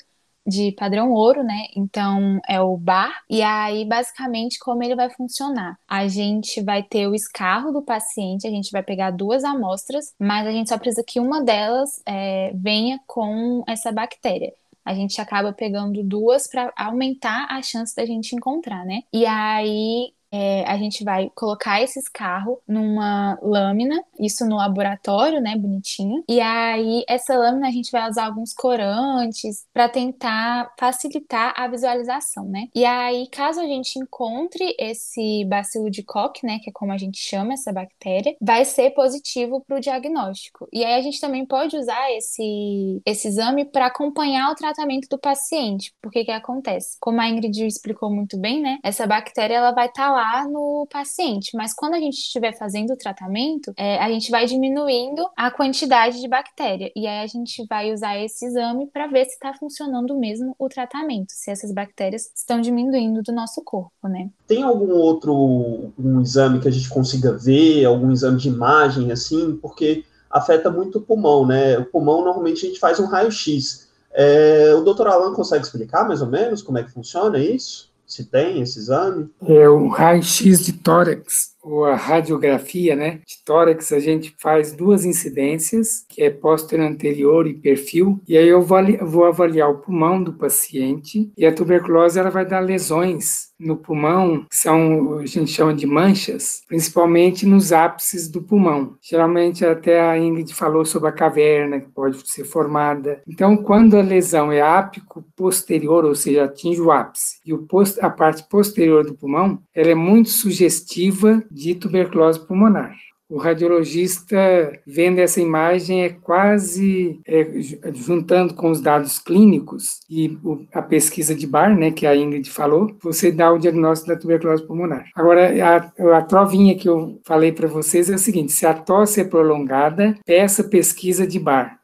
de 0.46 0.72
padrão 0.74 1.12
ouro, 1.12 1.44
né? 1.44 1.66
Então 1.76 2.40
é 2.48 2.60
o 2.62 2.78
bar. 2.78 3.12
E 3.30 3.42
aí, 3.42 3.86
basicamente, 3.86 4.60
como 4.60 4.84
ele 4.84 4.96
vai 4.96 5.10
funcionar? 5.10 5.78
A 5.88 6.08
gente 6.08 6.62
vai 6.62 6.84
ter 6.84 7.08
o 7.08 7.16
escarro 7.16 7.72
do 7.72 7.82
paciente, 7.82 8.48
a 8.48 8.52
gente 8.52 8.72
vai 8.72 8.84
pegar 8.84 9.12
duas 9.12 9.44
amostras, 9.44 10.14
mas 10.20 10.46
a 10.48 10.52
gente 10.52 10.70
só 10.70 10.78
precisa 10.78 11.04
que 11.06 11.20
uma 11.20 11.44
delas 11.44 12.02
é, 12.06 12.52
venha 12.56 13.00
com 13.08 13.64
essa 13.68 13.92
bactéria 13.92 14.54
a 14.86 14.94
gente 14.94 15.20
acaba 15.22 15.54
pegando 15.54 16.04
duas 16.04 16.48
para 16.48 16.72
aumentar 16.76 17.48
a 17.50 17.62
chance 17.62 17.96
da 17.96 18.06
gente 18.06 18.36
encontrar, 18.36 18.86
né? 18.86 19.04
E 19.14 19.26
aí 19.26 20.14
é, 20.34 20.64
a 20.66 20.76
gente 20.78 21.04
vai 21.04 21.30
colocar 21.36 21.80
esses 21.84 22.10
carros 22.10 22.58
numa 22.68 23.38
lâmina, 23.40 24.04
isso 24.20 24.44
no 24.48 24.56
laboratório, 24.56 25.40
né, 25.40 25.56
bonitinho. 25.56 26.24
E 26.28 26.42
aí, 26.42 27.04
essa 27.08 27.38
lâmina 27.38 27.68
a 27.68 27.72
gente 27.72 27.92
vai 27.92 28.10
usar 28.10 28.26
alguns 28.26 28.52
corantes 28.52 29.68
para 29.72 29.88
tentar 29.88 30.74
facilitar 30.80 31.54
a 31.56 31.68
visualização, 31.68 32.46
né? 32.46 32.68
E 32.74 32.84
aí, 32.84 33.28
caso 33.28 33.62
a 33.62 33.66
gente 33.66 34.00
encontre 34.00 34.76
esse 34.80 35.46
bacilo 35.46 35.92
de 35.92 36.02
Koch, 36.02 36.44
né, 36.44 36.58
que 36.64 36.72
é 36.72 36.74
como 36.74 36.92
a 36.92 36.98
gente 36.98 37.20
chama 37.20 37.54
essa 37.54 37.72
bactéria, 37.72 38.36
vai 38.42 38.66
ser 38.66 38.90
positivo 38.92 39.64
para 39.68 39.78
o 39.78 39.80
diagnóstico. 39.80 40.68
E 40.74 40.84
aí, 40.84 40.96
a 40.96 41.02
gente 41.02 41.22
também 41.22 41.46
pode 41.46 41.78
usar 41.78 42.12
esse, 42.12 43.00
esse 43.06 43.28
exame 43.28 43.66
para 43.66 43.86
acompanhar 43.86 44.50
o 44.52 44.56
tratamento 44.56 45.08
do 45.08 45.20
paciente. 45.20 45.94
Porque 46.02 46.26
que 46.26 46.32
acontece? 46.32 46.98
Como 47.00 47.22
a 47.22 47.30
Ingrid 47.30 47.68
explicou 47.68 48.10
muito 48.10 48.36
bem, 48.40 48.62
né, 48.62 48.80
essa 48.82 49.06
bactéria 49.06 49.58
ela 49.58 49.72
vai 49.72 49.86
estar 49.86 50.08
tá 50.08 50.12
lá 50.12 50.23
no 50.50 50.88
paciente, 50.92 51.56
mas 51.56 51.74
quando 51.74 51.94
a 51.96 52.00
gente 52.00 52.18
estiver 52.18 52.58
fazendo 52.58 52.94
o 52.94 52.98
tratamento, 52.98 53.74
é, 53.78 54.00
a 54.00 54.10
gente 54.10 54.32
vai 54.32 54.46
diminuindo 54.46 55.26
a 55.36 55.52
quantidade 55.52 56.20
de 56.20 56.28
bactéria 56.28 56.92
e 56.96 57.08
aí 57.08 57.24
a 57.24 57.28
gente 57.28 57.66
vai 57.70 57.92
usar 57.94 58.18
esse 58.18 58.46
exame 58.46 58.88
para 58.88 59.08
ver 59.08 59.26
se 59.26 59.34
está 59.34 59.54
funcionando 59.54 60.18
mesmo 60.18 60.56
o 60.58 60.70
tratamento, 60.70 61.32
se 61.32 61.52
essas 61.52 61.74
bactérias 61.74 62.32
estão 62.36 62.62
diminuindo 62.62 63.22
do 63.22 63.32
nosso 63.32 63.62
corpo, 63.64 64.08
né? 64.08 64.30
Tem 64.48 64.64
algum 64.64 64.92
outro 64.94 65.92
um 65.98 66.22
exame 66.22 66.60
que 66.60 66.68
a 66.68 66.72
gente 66.72 66.90
consiga 66.90 67.34
ver, 67.34 67.86
algum 67.86 68.12
exame 68.12 68.38
de 68.38 68.48
imagem 68.48 69.12
assim, 69.12 69.58
porque 69.62 70.06
afeta 70.34 70.72
muito 70.72 70.98
o 70.98 71.02
pulmão, 71.02 71.46
né? 71.46 71.78
O 71.78 71.86
pulmão, 71.86 72.24
normalmente, 72.24 72.66
a 72.66 72.68
gente 72.68 72.80
faz 72.80 73.00
um 73.00 73.06
raio-x. 73.06 73.88
É, 74.12 74.74
o 74.76 74.82
doutor 74.82 75.08
Alan 75.08 75.34
consegue 75.34 75.64
explicar, 75.64 76.08
mais 76.08 76.22
ou 76.22 76.28
menos, 76.28 76.64
como 76.64 76.80
é 76.80 76.84
que 76.84 76.92
funciona 76.92 77.38
isso? 77.38 77.93
Se 78.14 78.26
tem 78.26 78.62
esse 78.62 78.78
exame? 78.78 79.28
É 79.42 79.68
o 79.68 79.88
raio-x 79.88 80.64
de 80.68 80.74
tórax 80.74 81.53
ou 81.64 81.86
a 81.86 81.96
radiografia, 81.96 82.96
né, 82.96 83.22
de 83.26 83.44
tórax, 83.46 83.92
a 83.92 84.00
gente 84.00 84.36
faz 84.38 84.74
duas 84.74 85.06
incidências, 85.06 86.06
que 86.10 86.22
é 86.22 86.30
posterior 86.30 86.88
anterior 86.88 87.48
e 87.48 87.54
perfil, 87.54 88.20
e 88.28 88.38
aí 88.38 88.48
eu 88.48 88.62
vou 88.62 89.26
avaliar 89.26 89.70
o 89.70 89.78
pulmão 89.78 90.22
do 90.22 90.34
paciente, 90.34 91.32
e 91.38 91.46
a 91.46 91.54
tuberculose 91.54 92.20
ela 92.20 92.30
vai 92.30 92.46
dar 92.46 92.60
lesões 92.60 93.54
no 93.60 93.78
pulmão, 93.78 94.46
que 94.50 94.58
são, 94.58 95.20
a 95.20 95.26
gente 95.26 95.52
chama 95.52 95.74
de 95.74 95.88
manchas, 95.88 96.62
principalmente 96.68 97.46
nos 97.46 97.72
ápices 97.72 98.28
do 98.28 98.42
pulmão. 98.42 98.98
Geralmente 99.02 99.66
até 99.66 100.02
a 100.02 100.18
Ingrid 100.18 100.54
falou 100.54 100.84
sobre 100.84 101.08
a 101.10 101.14
caverna, 101.14 101.80
que 101.80 101.90
pode 101.90 102.20
ser 102.30 102.44
formada. 102.44 103.22
Então, 103.26 103.56
quando 103.56 103.98
a 103.98 104.02
lesão 104.02 104.52
é 104.52 104.62
ápico 104.62 105.24
posterior, 105.36 106.04
ou 106.04 106.14
seja, 106.14 106.44
atinge 106.44 106.82
o 106.82 106.92
ápice, 106.92 107.40
e 107.46 107.54
o 107.54 107.60
post, 107.60 108.00
a 108.02 108.10
parte 108.10 108.44
posterior 108.50 109.06
do 109.06 109.16
pulmão, 109.16 109.60
ela 109.74 109.92
é 109.92 109.96
muito 109.96 110.30
sugestiva 110.30 111.42
de 111.54 111.76
tuberculose 111.76 112.40
pulmonar. 112.40 112.96
O 113.30 113.38
radiologista 113.38 114.38
vendo 114.86 115.18
essa 115.18 115.42
imagem 115.42 116.04
é 116.04 116.10
quase 116.10 117.20
é, 117.26 117.48
juntando 117.94 118.54
com 118.54 118.70
os 118.70 118.80
dados 118.82 119.18
clínicos 119.18 120.02
e 120.10 120.38
o, 120.44 120.68
a 120.72 120.82
pesquisa 120.82 121.34
de 121.34 121.48
Bar, 121.48 121.76
né, 121.76 121.90
que 121.90 122.06
a 122.06 122.16
Ingrid 122.16 122.50
falou, 122.52 122.96
você 123.02 123.32
dá 123.32 123.52
o 123.52 123.58
diagnóstico 123.58 124.14
da 124.14 124.20
tuberculose 124.20 124.68
pulmonar. 124.68 125.10
Agora, 125.16 125.50
a, 125.66 125.78
a 126.18 126.76
que 126.76 126.88
eu 126.88 127.20
falei 127.26 127.52
para 127.52 127.68
vocês 127.68 128.10
é 128.10 128.16
o 128.16 128.20
seguinte: 128.20 128.52
se 128.52 128.66
a 128.66 128.74
tosse 128.74 129.22
é 129.22 129.24
prolongada, 129.24 130.16
peça 130.26 130.64
pesquisa 130.64 131.26
de 131.26 131.40
Bar. 131.40 131.80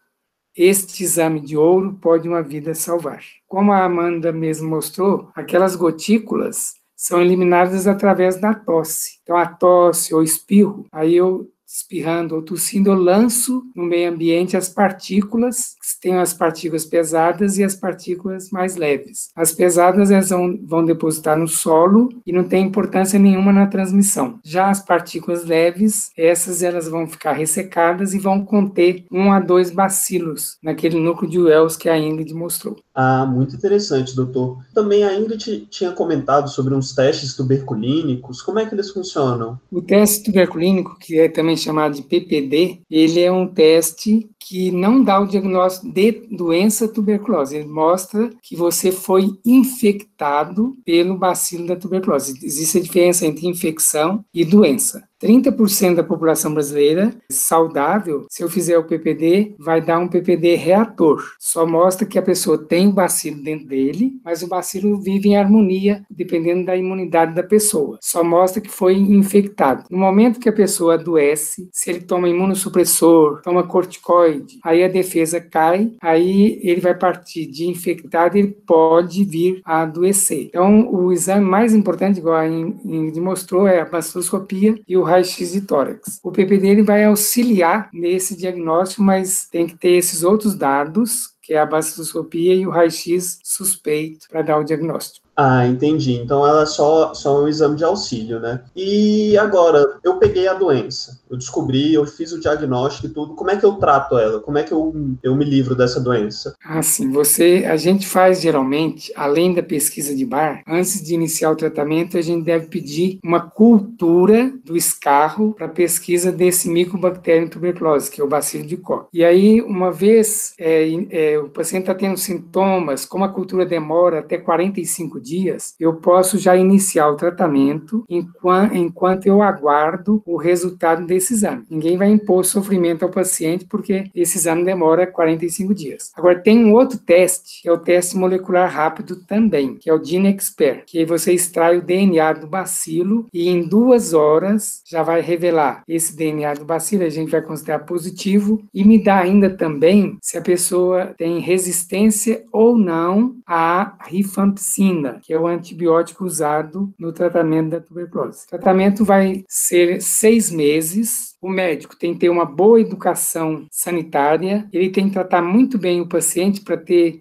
Este 0.55 1.03
exame 1.03 1.39
de 1.39 1.55
ouro 1.55 1.97
pode 2.01 2.27
uma 2.27 2.43
vida 2.43 2.75
salvar. 2.75 3.21
Como 3.47 3.71
a 3.71 3.85
Amanda 3.85 4.31
mesmo 4.31 4.69
mostrou, 4.69 5.31
aquelas 5.33 5.75
gotículas 5.75 6.73
são 6.99 7.21
eliminadas 7.21 7.87
através 7.87 8.41
da 8.41 8.53
tosse. 8.53 9.19
Então, 9.23 9.37
a 9.37 9.45
tosse 9.45 10.13
ou 10.13 10.21
espirro, 10.21 10.85
aí 10.91 11.15
eu 11.15 11.49
espirrando 11.69 12.35
ou 12.35 12.41
tossindo, 12.41 12.89
eu 12.89 12.95
lanço 12.95 13.63
no 13.75 13.85
meio 13.85 14.11
ambiente 14.11 14.57
as 14.57 14.67
partículas, 14.67 15.75
tem 16.01 16.15
as 16.15 16.33
partículas 16.33 16.85
pesadas 16.85 17.57
e 17.57 17.63
as 17.63 17.75
partículas 17.75 18.49
mais 18.49 18.75
leves. 18.75 19.29
As 19.35 19.51
pesadas 19.51 20.09
elas 20.09 20.29
vão, 20.29 20.83
depositar 20.83 21.37
no 21.37 21.47
solo 21.47 22.09
e 22.25 22.31
não 22.31 22.43
tem 22.43 22.65
importância 22.65 23.19
nenhuma 23.19 23.53
na 23.53 23.67
transmissão. 23.67 24.39
Já 24.43 24.69
as 24.69 24.83
partículas 24.83 25.45
leves, 25.45 26.09
essas 26.17 26.63
elas 26.63 26.87
vão 26.87 27.05
ficar 27.05 27.33
ressecadas 27.33 28.13
e 28.13 28.19
vão 28.19 28.43
conter 28.43 29.05
um 29.11 29.31
a 29.31 29.39
dois 29.39 29.69
bacilos 29.69 30.57
naquele 30.63 30.99
núcleo 30.99 31.29
de 31.29 31.39
Wells 31.39 31.77
que 31.77 31.89
a 31.89 31.97
Ingrid 31.97 32.33
mostrou. 32.33 32.77
Ah, 32.95 33.25
muito 33.25 33.55
interessante, 33.55 34.15
doutor. 34.15 34.57
Também 34.73 35.03
a 35.03 35.13
Ingrid 35.15 35.67
tinha 35.69 35.91
comentado 35.91 36.49
sobre 36.49 36.73
uns 36.73 36.93
testes 36.93 37.35
tuberculínicos. 37.35 38.41
Como 38.41 38.59
é 38.59 38.65
que 38.65 38.73
eles 38.73 38.89
funcionam? 38.89 39.59
O 39.71 39.81
teste 39.81 40.23
tuberculínico, 40.23 40.97
que 40.99 41.19
é 41.19 41.29
também 41.29 41.55
chamado 41.59 41.95
de 41.95 42.01
PPD, 42.01 42.81
ele 42.89 43.19
é 43.19 43.31
um 43.31 43.47
teste 43.47 44.29
que 44.39 44.71
não 44.71 45.03
dá 45.03 45.19
o 45.19 45.27
diagnóstico 45.27 45.91
de 45.93 46.11
doença 46.31 46.87
tuberculose. 46.87 47.57
Ele 47.57 47.67
mostra 47.67 48.31
que 48.41 48.55
você 48.55 48.91
foi 48.91 49.37
infectado 49.45 50.77
pelo 50.85 51.17
bacilo 51.17 51.67
da 51.67 51.75
tuberculose. 51.75 52.39
Existe 52.43 52.77
a 52.77 52.81
diferença 52.81 53.25
entre 53.25 53.47
infecção 53.47 54.23
e 54.33 54.43
doença. 54.43 55.08
30% 55.21 55.95
da 55.95 56.03
população 56.03 56.53
brasileira 56.53 57.13
saudável, 57.29 58.25
se 58.29 58.43
eu 58.43 58.49
fizer 58.49 58.77
o 58.77 58.85
PPD, 58.85 59.55
vai 59.59 59.81
dar 59.81 59.99
um 59.99 60.07
PPD 60.07 60.55
reator. 60.55 61.23
Só 61.39 61.65
mostra 61.65 62.07
que 62.07 62.17
a 62.17 62.21
pessoa 62.21 62.57
tem 62.57 62.87
o 62.87 62.93
bacilo 62.93 63.41
dentro 63.43 63.67
dele, 63.67 64.13
mas 64.23 64.41
o 64.41 64.47
bacilo 64.47 64.99
vive 64.99 65.29
em 65.29 65.37
harmonia, 65.37 66.03
dependendo 66.09 66.65
da 66.65 66.75
imunidade 66.75 67.35
da 67.35 67.43
pessoa. 67.43 67.97
Só 68.01 68.23
mostra 68.23 68.61
que 68.61 68.69
foi 68.69 68.95
infectado. 68.95 69.85
No 69.89 69.97
momento 69.97 70.39
que 70.39 70.49
a 70.49 70.53
pessoa 70.53 70.95
adoece, 70.95 71.69
se 71.71 71.89
ele 71.89 72.01
toma 72.01 72.29
imunossupressor, 72.29 73.41
toma 73.41 73.63
corticoide, 73.63 74.59
aí 74.63 74.83
a 74.83 74.87
defesa 74.87 75.41
cai, 75.41 75.93
aí 76.01 76.59
ele 76.63 76.81
vai 76.81 76.93
partir 76.93 77.45
de 77.45 77.67
infectado 77.67 78.37
e 78.37 78.39
ele 78.41 78.57
pode 78.65 79.23
vir 79.23 79.61
a 79.65 79.81
adoecer. 79.81 80.45
Então, 80.47 80.89
o 80.93 81.11
exame 81.11 81.45
mais 81.45 81.73
importante, 81.73 82.19
igual 82.19 82.35
a 82.35 82.47
Ingrid 82.47 83.19
mostrou, 83.19 83.67
é 83.67 83.81
a 83.81 83.85
baciloscopia 83.85 84.79
e 84.87 84.97
o 84.97 85.08
raio-x 85.09 85.51
de 85.51 85.61
tórax. 85.61 86.19
O 86.23 86.31
PPD 86.31 86.67
ele 86.67 86.83
vai 86.83 87.03
auxiliar 87.03 87.89
nesse 87.93 88.35
diagnóstico, 88.35 89.03
mas 89.03 89.47
tem 89.49 89.67
que 89.67 89.77
ter 89.77 89.91
esses 89.91 90.23
outros 90.23 90.55
dados, 90.55 91.33
que 91.41 91.53
é 91.53 91.59
a 91.59 91.65
baciloscopia 91.65 92.55
e 92.55 92.65
o 92.65 92.69
raio-x 92.69 93.39
suspeito 93.43 94.27
para 94.29 94.41
dar 94.41 94.57
o 94.57 94.63
diagnóstico. 94.63 95.28
Ah, 95.41 95.65
entendi. 95.65 96.15
Então 96.15 96.45
ela 96.45 96.63
é 96.63 96.65
só, 96.65 97.13
só 97.13 97.41
um 97.41 97.47
exame 97.47 97.77
de 97.77 97.85
auxílio, 97.85 98.41
né? 98.41 98.61
E 98.75 99.37
agora, 99.37 99.97
eu 100.03 100.17
peguei 100.17 100.49
a 100.49 100.53
doença, 100.53 101.17
eu 101.29 101.37
descobri, 101.37 101.93
eu 101.93 102.05
fiz 102.05 102.33
o 102.33 102.41
diagnóstico 102.41 103.07
e 103.07 103.09
tudo. 103.11 103.35
Como 103.35 103.49
é 103.49 103.55
que 103.55 103.65
eu 103.65 103.75
trato 103.75 104.17
ela? 104.17 104.41
Como 104.41 104.57
é 104.57 104.63
que 104.63 104.73
eu, 104.73 104.93
eu 105.23 105.33
me 105.37 105.45
livro 105.45 105.75
dessa 105.75 106.01
doença? 106.01 106.53
Ah, 106.61 106.81
sim. 106.81 107.09
Você, 107.11 107.65
a 107.65 107.77
gente 107.77 108.05
faz 108.05 108.41
geralmente, 108.41 109.13
além 109.15 109.53
da 109.53 109.63
pesquisa 109.63 110.13
de 110.13 110.25
bar, 110.25 110.61
antes 110.67 111.01
de 111.01 111.13
iniciar 111.13 111.51
o 111.51 111.55
tratamento, 111.55 112.17
a 112.17 112.21
gente 112.21 112.43
deve 112.43 112.67
pedir 112.67 113.19
uma 113.23 113.39
cultura 113.39 114.51
do 114.65 114.75
escarro 114.75 115.53
para 115.53 115.69
pesquisa 115.69 116.33
desse 116.33 116.69
micobactério 116.69 117.49
tuberculose, 117.49 118.11
que 118.11 118.19
é 118.19 118.23
o 118.25 118.27
bacilo 118.27 118.65
de 118.65 118.75
Koch. 118.75 119.07
E 119.13 119.23
aí, 119.23 119.61
uma 119.61 119.89
vez 119.89 120.53
é, 120.59 120.85
é, 121.11 121.39
o 121.39 121.47
paciente 121.47 121.83
está 121.83 121.95
tendo 121.95 122.17
sintomas, 122.17 123.05
como 123.05 123.23
a 123.23 123.29
cultura 123.29 123.65
demora 123.65 124.19
até 124.19 124.37
45 124.37 125.21
dias, 125.21 125.28
dias, 125.29 125.75
eu 125.79 125.93
posso 125.95 126.37
já 126.37 126.57
iniciar 126.57 127.09
o 127.09 127.15
tratamento 127.15 128.03
enquanto, 128.09 128.75
enquanto 128.75 129.25
eu 129.27 129.41
aguardo 129.41 130.21
o 130.25 130.35
resultado 130.37 131.05
desse 131.05 131.33
exame. 131.33 131.65
Ninguém 131.69 131.97
vai 131.97 132.09
impor 132.09 132.43
sofrimento 132.43 133.03
ao 133.03 133.11
paciente 133.11 133.65
porque 133.65 134.09
esse 134.15 134.37
exame 134.37 134.65
demora 134.65 135.05
45 135.05 135.73
dias. 135.73 136.11
Agora, 136.15 136.39
tem 136.39 136.65
um 136.65 136.73
outro 136.73 136.97
teste, 136.97 137.61
que 137.61 137.69
é 137.69 137.71
o 137.71 137.77
teste 137.77 138.17
molecular 138.17 138.71
rápido 138.71 139.17
também, 139.17 139.75
que 139.75 139.89
é 139.89 139.93
o 139.93 140.03
GeneXpert, 140.03 140.83
que 140.85 140.97
aí 140.97 141.05
você 141.05 141.33
extrai 141.33 141.77
o 141.77 141.81
DNA 141.81 142.33
do 142.33 142.47
bacilo 142.47 143.27
e 143.33 143.49
em 143.49 143.67
duas 143.67 144.13
horas 144.13 144.81
já 144.85 145.03
vai 145.03 145.21
revelar 145.21 145.83
esse 145.87 146.15
DNA 146.15 146.55
do 146.55 146.65
bacilo, 146.65 147.03
a 147.03 147.09
gente 147.09 147.31
vai 147.31 147.41
considerar 147.41 147.79
positivo 147.79 148.63
e 148.73 148.83
me 148.83 149.01
dá 149.01 149.19
ainda 149.19 149.49
também 149.49 150.17
se 150.21 150.37
a 150.37 150.41
pessoa 150.41 151.13
tem 151.17 151.39
resistência 151.39 152.43
ou 152.51 152.77
não 152.77 153.35
à 153.51 153.97
rifampicina, 154.01 155.19
que 155.23 155.33
é 155.33 155.39
o 155.39 155.47
antibiótico 155.47 156.23
usado 156.23 156.93
no 156.99 157.11
tratamento 157.11 157.71
da 157.71 157.81
tuberculose. 157.81 158.45
O 158.45 158.49
tratamento 158.49 159.03
vai 159.03 159.43
ser 159.47 159.99
seis 160.03 160.51
meses. 160.51 161.35
O 161.41 161.49
médico 161.49 161.95
tem 161.97 162.13
que 162.13 162.19
ter 162.19 162.29
uma 162.29 162.45
boa 162.45 162.81
educação 162.81 163.65
sanitária, 163.71 164.67
ele 164.71 164.89
tem 164.89 165.07
que 165.07 165.13
tratar 165.13 165.41
muito 165.41 165.77
bem 165.77 166.01
o 166.01 166.07
paciente 166.07 166.61
para 166.61 166.77
ter 166.77 167.19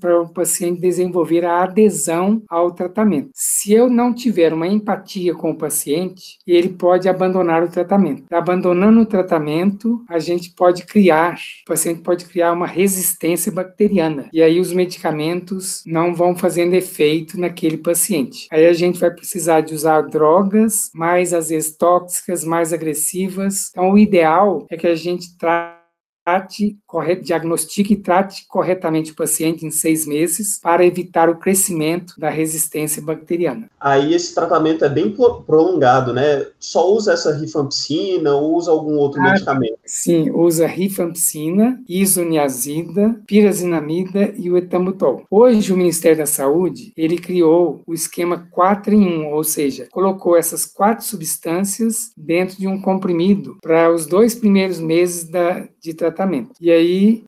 para 0.00 0.22
o 0.22 0.28
paciente 0.28 0.80
desenvolver 0.80 1.44
a 1.44 1.62
adesão 1.62 2.42
ao 2.48 2.70
tratamento. 2.70 3.30
Se 3.34 3.72
eu 3.72 3.88
não 3.90 4.14
tiver 4.14 4.52
uma 4.52 4.66
empatia 4.66 5.34
com 5.34 5.50
o 5.50 5.56
paciente, 5.56 6.38
ele 6.46 6.68
pode 6.68 7.08
abandonar 7.08 7.62
o 7.62 7.70
tratamento. 7.70 8.24
Abandonando 8.30 9.00
o 9.00 9.06
tratamento, 9.06 10.04
a 10.08 10.18
gente 10.18 10.50
pode 10.50 10.84
criar, 10.86 11.38
o 11.62 11.70
paciente 11.70 12.00
pode 12.00 12.26
criar 12.26 12.52
uma 12.52 12.66
resistência 12.66 13.50
bacteriana. 13.50 14.28
E 14.32 14.42
aí 14.42 14.60
os 14.60 14.72
medicamentos 14.72 15.82
não 15.86 16.14
vão 16.14 16.36
fazendo 16.36 16.74
efeito 16.74 16.98
efeito 16.98 17.38
naquele 17.38 17.78
paciente. 17.78 18.46
Aí 18.50 18.66
a 18.66 18.72
gente 18.72 18.98
vai 18.98 19.10
precisar 19.10 19.60
de 19.60 19.74
usar 19.74 20.02
drogas 20.02 20.90
mais, 20.94 21.32
às 21.32 21.48
vezes, 21.48 21.76
tóxicas, 21.76 22.44
mais 22.44 22.72
agressivas. 22.72 23.47
Então, 23.70 23.90
o 23.90 23.98
ideal 23.98 24.66
é 24.70 24.76
que 24.76 24.86
a 24.86 24.94
gente 24.94 25.36
trate 25.36 26.78
diagnostique 27.22 27.94
e 27.94 27.96
trate 27.96 28.46
corretamente 28.48 29.12
o 29.12 29.14
paciente 29.14 29.64
em 29.64 29.70
seis 29.70 30.06
meses 30.06 30.58
para 30.62 30.84
evitar 30.84 31.28
o 31.28 31.36
crescimento 31.36 32.14
da 32.18 32.30
resistência 32.30 33.02
bacteriana. 33.02 33.68
Aí 33.80 34.14
esse 34.14 34.34
tratamento 34.34 34.84
é 34.84 34.88
bem 34.88 35.14
prolongado, 35.46 36.12
né? 36.12 36.46
Só 36.58 36.90
usa 36.92 37.12
essa 37.12 37.34
rifampicina 37.34 38.34
ou 38.34 38.56
usa 38.56 38.70
algum 38.70 38.96
outro 38.96 39.20
ah, 39.20 39.32
medicamento? 39.32 39.78
Sim, 39.84 40.30
usa 40.30 40.66
rifampicina, 40.66 41.80
isoniazida, 41.88 43.20
pirazinamida 43.26 44.34
e 44.36 44.50
o 44.50 44.56
etambutol. 44.56 45.24
Hoje 45.30 45.72
o 45.72 45.76
Ministério 45.76 46.18
da 46.18 46.26
Saúde, 46.26 46.92
ele 46.96 47.18
criou 47.18 47.82
o 47.86 47.94
esquema 47.94 48.48
4 48.50 48.94
em 48.94 49.24
1, 49.24 49.32
ou 49.32 49.44
seja, 49.44 49.88
colocou 49.90 50.36
essas 50.36 50.64
quatro 50.64 51.04
substâncias 51.04 52.10
dentro 52.16 52.56
de 52.56 52.66
um 52.66 52.80
comprimido 52.80 53.56
para 53.62 53.92
os 53.92 54.06
dois 54.06 54.34
primeiros 54.34 54.80
meses 54.80 55.24
da, 55.24 55.68
de 55.80 55.94
tratamento 55.94 56.18
tratamento. 56.28 56.52
E 56.60 56.70
aí 56.70 56.77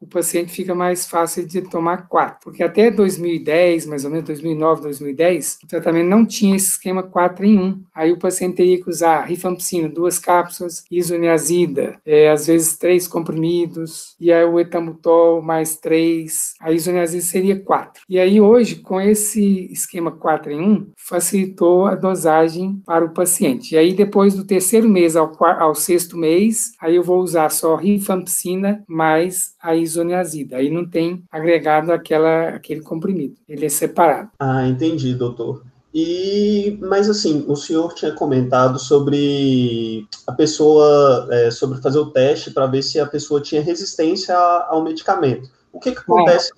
o 0.00 0.06
paciente 0.06 0.52
fica 0.52 0.74
mais 0.74 1.06
fácil 1.06 1.46
de 1.46 1.62
tomar 1.62 2.08
quatro, 2.08 2.38
porque 2.44 2.62
até 2.62 2.90
2010, 2.90 3.86
mais 3.86 4.04
ou 4.04 4.10
menos 4.10 4.26
2009, 4.26 4.82
2010, 4.82 5.58
o 5.64 5.66
tratamento 5.66 6.08
não 6.08 6.26
tinha 6.26 6.56
esse 6.56 6.70
esquema 6.70 7.02
4 7.02 7.44
em 7.44 7.58
1. 7.58 7.82
Aí 7.94 8.12
o 8.12 8.18
paciente 8.18 8.56
teria 8.56 8.82
que 8.82 8.88
usar 8.88 9.22
rifampicina, 9.22 9.88
duas 9.88 10.18
cápsulas, 10.18 10.84
isoniazida, 10.90 11.98
é, 12.04 12.30
às 12.30 12.46
vezes 12.46 12.76
três 12.76 13.06
comprimidos, 13.06 14.14
e 14.20 14.32
aí 14.32 14.44
o 14.44 14.58
etambutol 14.58 15.42
mais 15.42 15.76
três, 15.76 16.54
a 16.60 16.72
isoniazida 16.72 17.22
seria 17.22 17.58
quatro. 17.58 18.02
E 18.08 18.18
aí 18.18 18.40
hoje, 18.40 18.76
com 18.76 19.00
esse 19.00 19.70
esquema 19.72 20.10
4 20.10 20.52
em 20.52 20.60
1, 20.60 20.86
facilitou 20.96 21.86
a 21.86 21.94
dosagem 21.94 22.80
para 22.84 23.04
o 23.04 23.14
paciente. 23.14 23.74
E 23.74 23.78
aí 23.78 23.92
depois 23.92 24.34
do 24.34 24.44
terceiro 24.44 24.88
mês 24.88 25.16
ao, 25.16 25.32
ao 25.44 25.74
sexto 25.74 26.16
mês, 26.16 26.72
aí 26.80 26.96
eu 26.96 27.02
vou 27.02 27.20
usar 27.20 27.50
só 27.50 27.76
rifampicina 27.76 28.82
mais 28.86 29.39
a 29.60 29.74
isoniazida. 29.74 30.56
Aí 30.56 30.70
não 30.70 30.88
tem 30.88 31.22
agregado 31.30 31.92
aquela, 31.92 32.50
aquele 32.50 32.82
comprimido, 32.82 33.36
ele 33.48 33.66
é 33.66 33.68
separado. 33.68 34.30
Ah, 34.38 34.66
entendi, 34.66 35.14
doutor. 35.14 35.62
E, 35.92 36.78
mas 36.80 37.10
assim, 37.10 37.44
o 37.48 37.56
senhor 37.56 37.94
tinha 37.94 38.12
comentado 38.12 38.78
sobre 38.78 40.06
a 40.26 40.32
pessoa, 40.32 41.28
é, 41.30 41.50
sobre 41.50 41.80
fazer 41.82 41.98
o 41.98 42.10
teste 42.10 42.52
para 42.52 42.66
ver 42.66 42.82
se 42.82 43.00
a 43.00 43.06
pessoa 43.06 43.40
tinha 43.40 43.60
resistência 43.60 44.36
ao 44.36 44.84
medicamento. 44.84 45.50
O 45.72 45.80
que, 45.80 45.92
que 45.92 45.98
acontece 45.98 46.52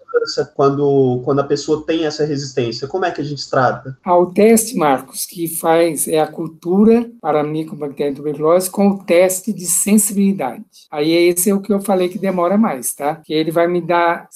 quando, 0.54 1.20
quando 1.24 1.40
a 1.40 1.44
pessoa 1.44 1.84
tem 1.86 2.06
essa 2.06 2.24
resistência? 2.24 2.88
Como 2.88 3.04
é 3.04 3.10
que 3.10 3.20
a 3.20 3.24
gente 3.24 3.48
trata? 3.48 3.96
Ao 4.04 4.26
teste, 4.26 4.76
Marcos, 4.76 5.26
que 5.26 5.48
faz 5.48 6.08
é 6.08 6.20
a 6.20 6.26
cultura 6.26 7.10
para 7.20 7.40
a 7.40 7.44
micobactéria 7.44 8.14
tuberculose 8.14 8.70
com 8.70 8.88
o 8.88 9.04
teste 9.04 9.52
de 9.52 9.66
sensibilidade. 9.66 10.64
Aí 10.90 11.12
esse 11.12 11.50
é 11.50 11.54
o 11.54 11.60
que 11.60 11.72
eu 11.72 11.80
falei 11.80 12.08
que 12.08 12.18
demora 12.18 12.56
mais, 12.56 12.94
tá? 12.94 13.16
Que 13.16 13.32
ele 13.32 13.50
vai 13.50 13.66
me 13.66 13.80
dar 13.80 14.28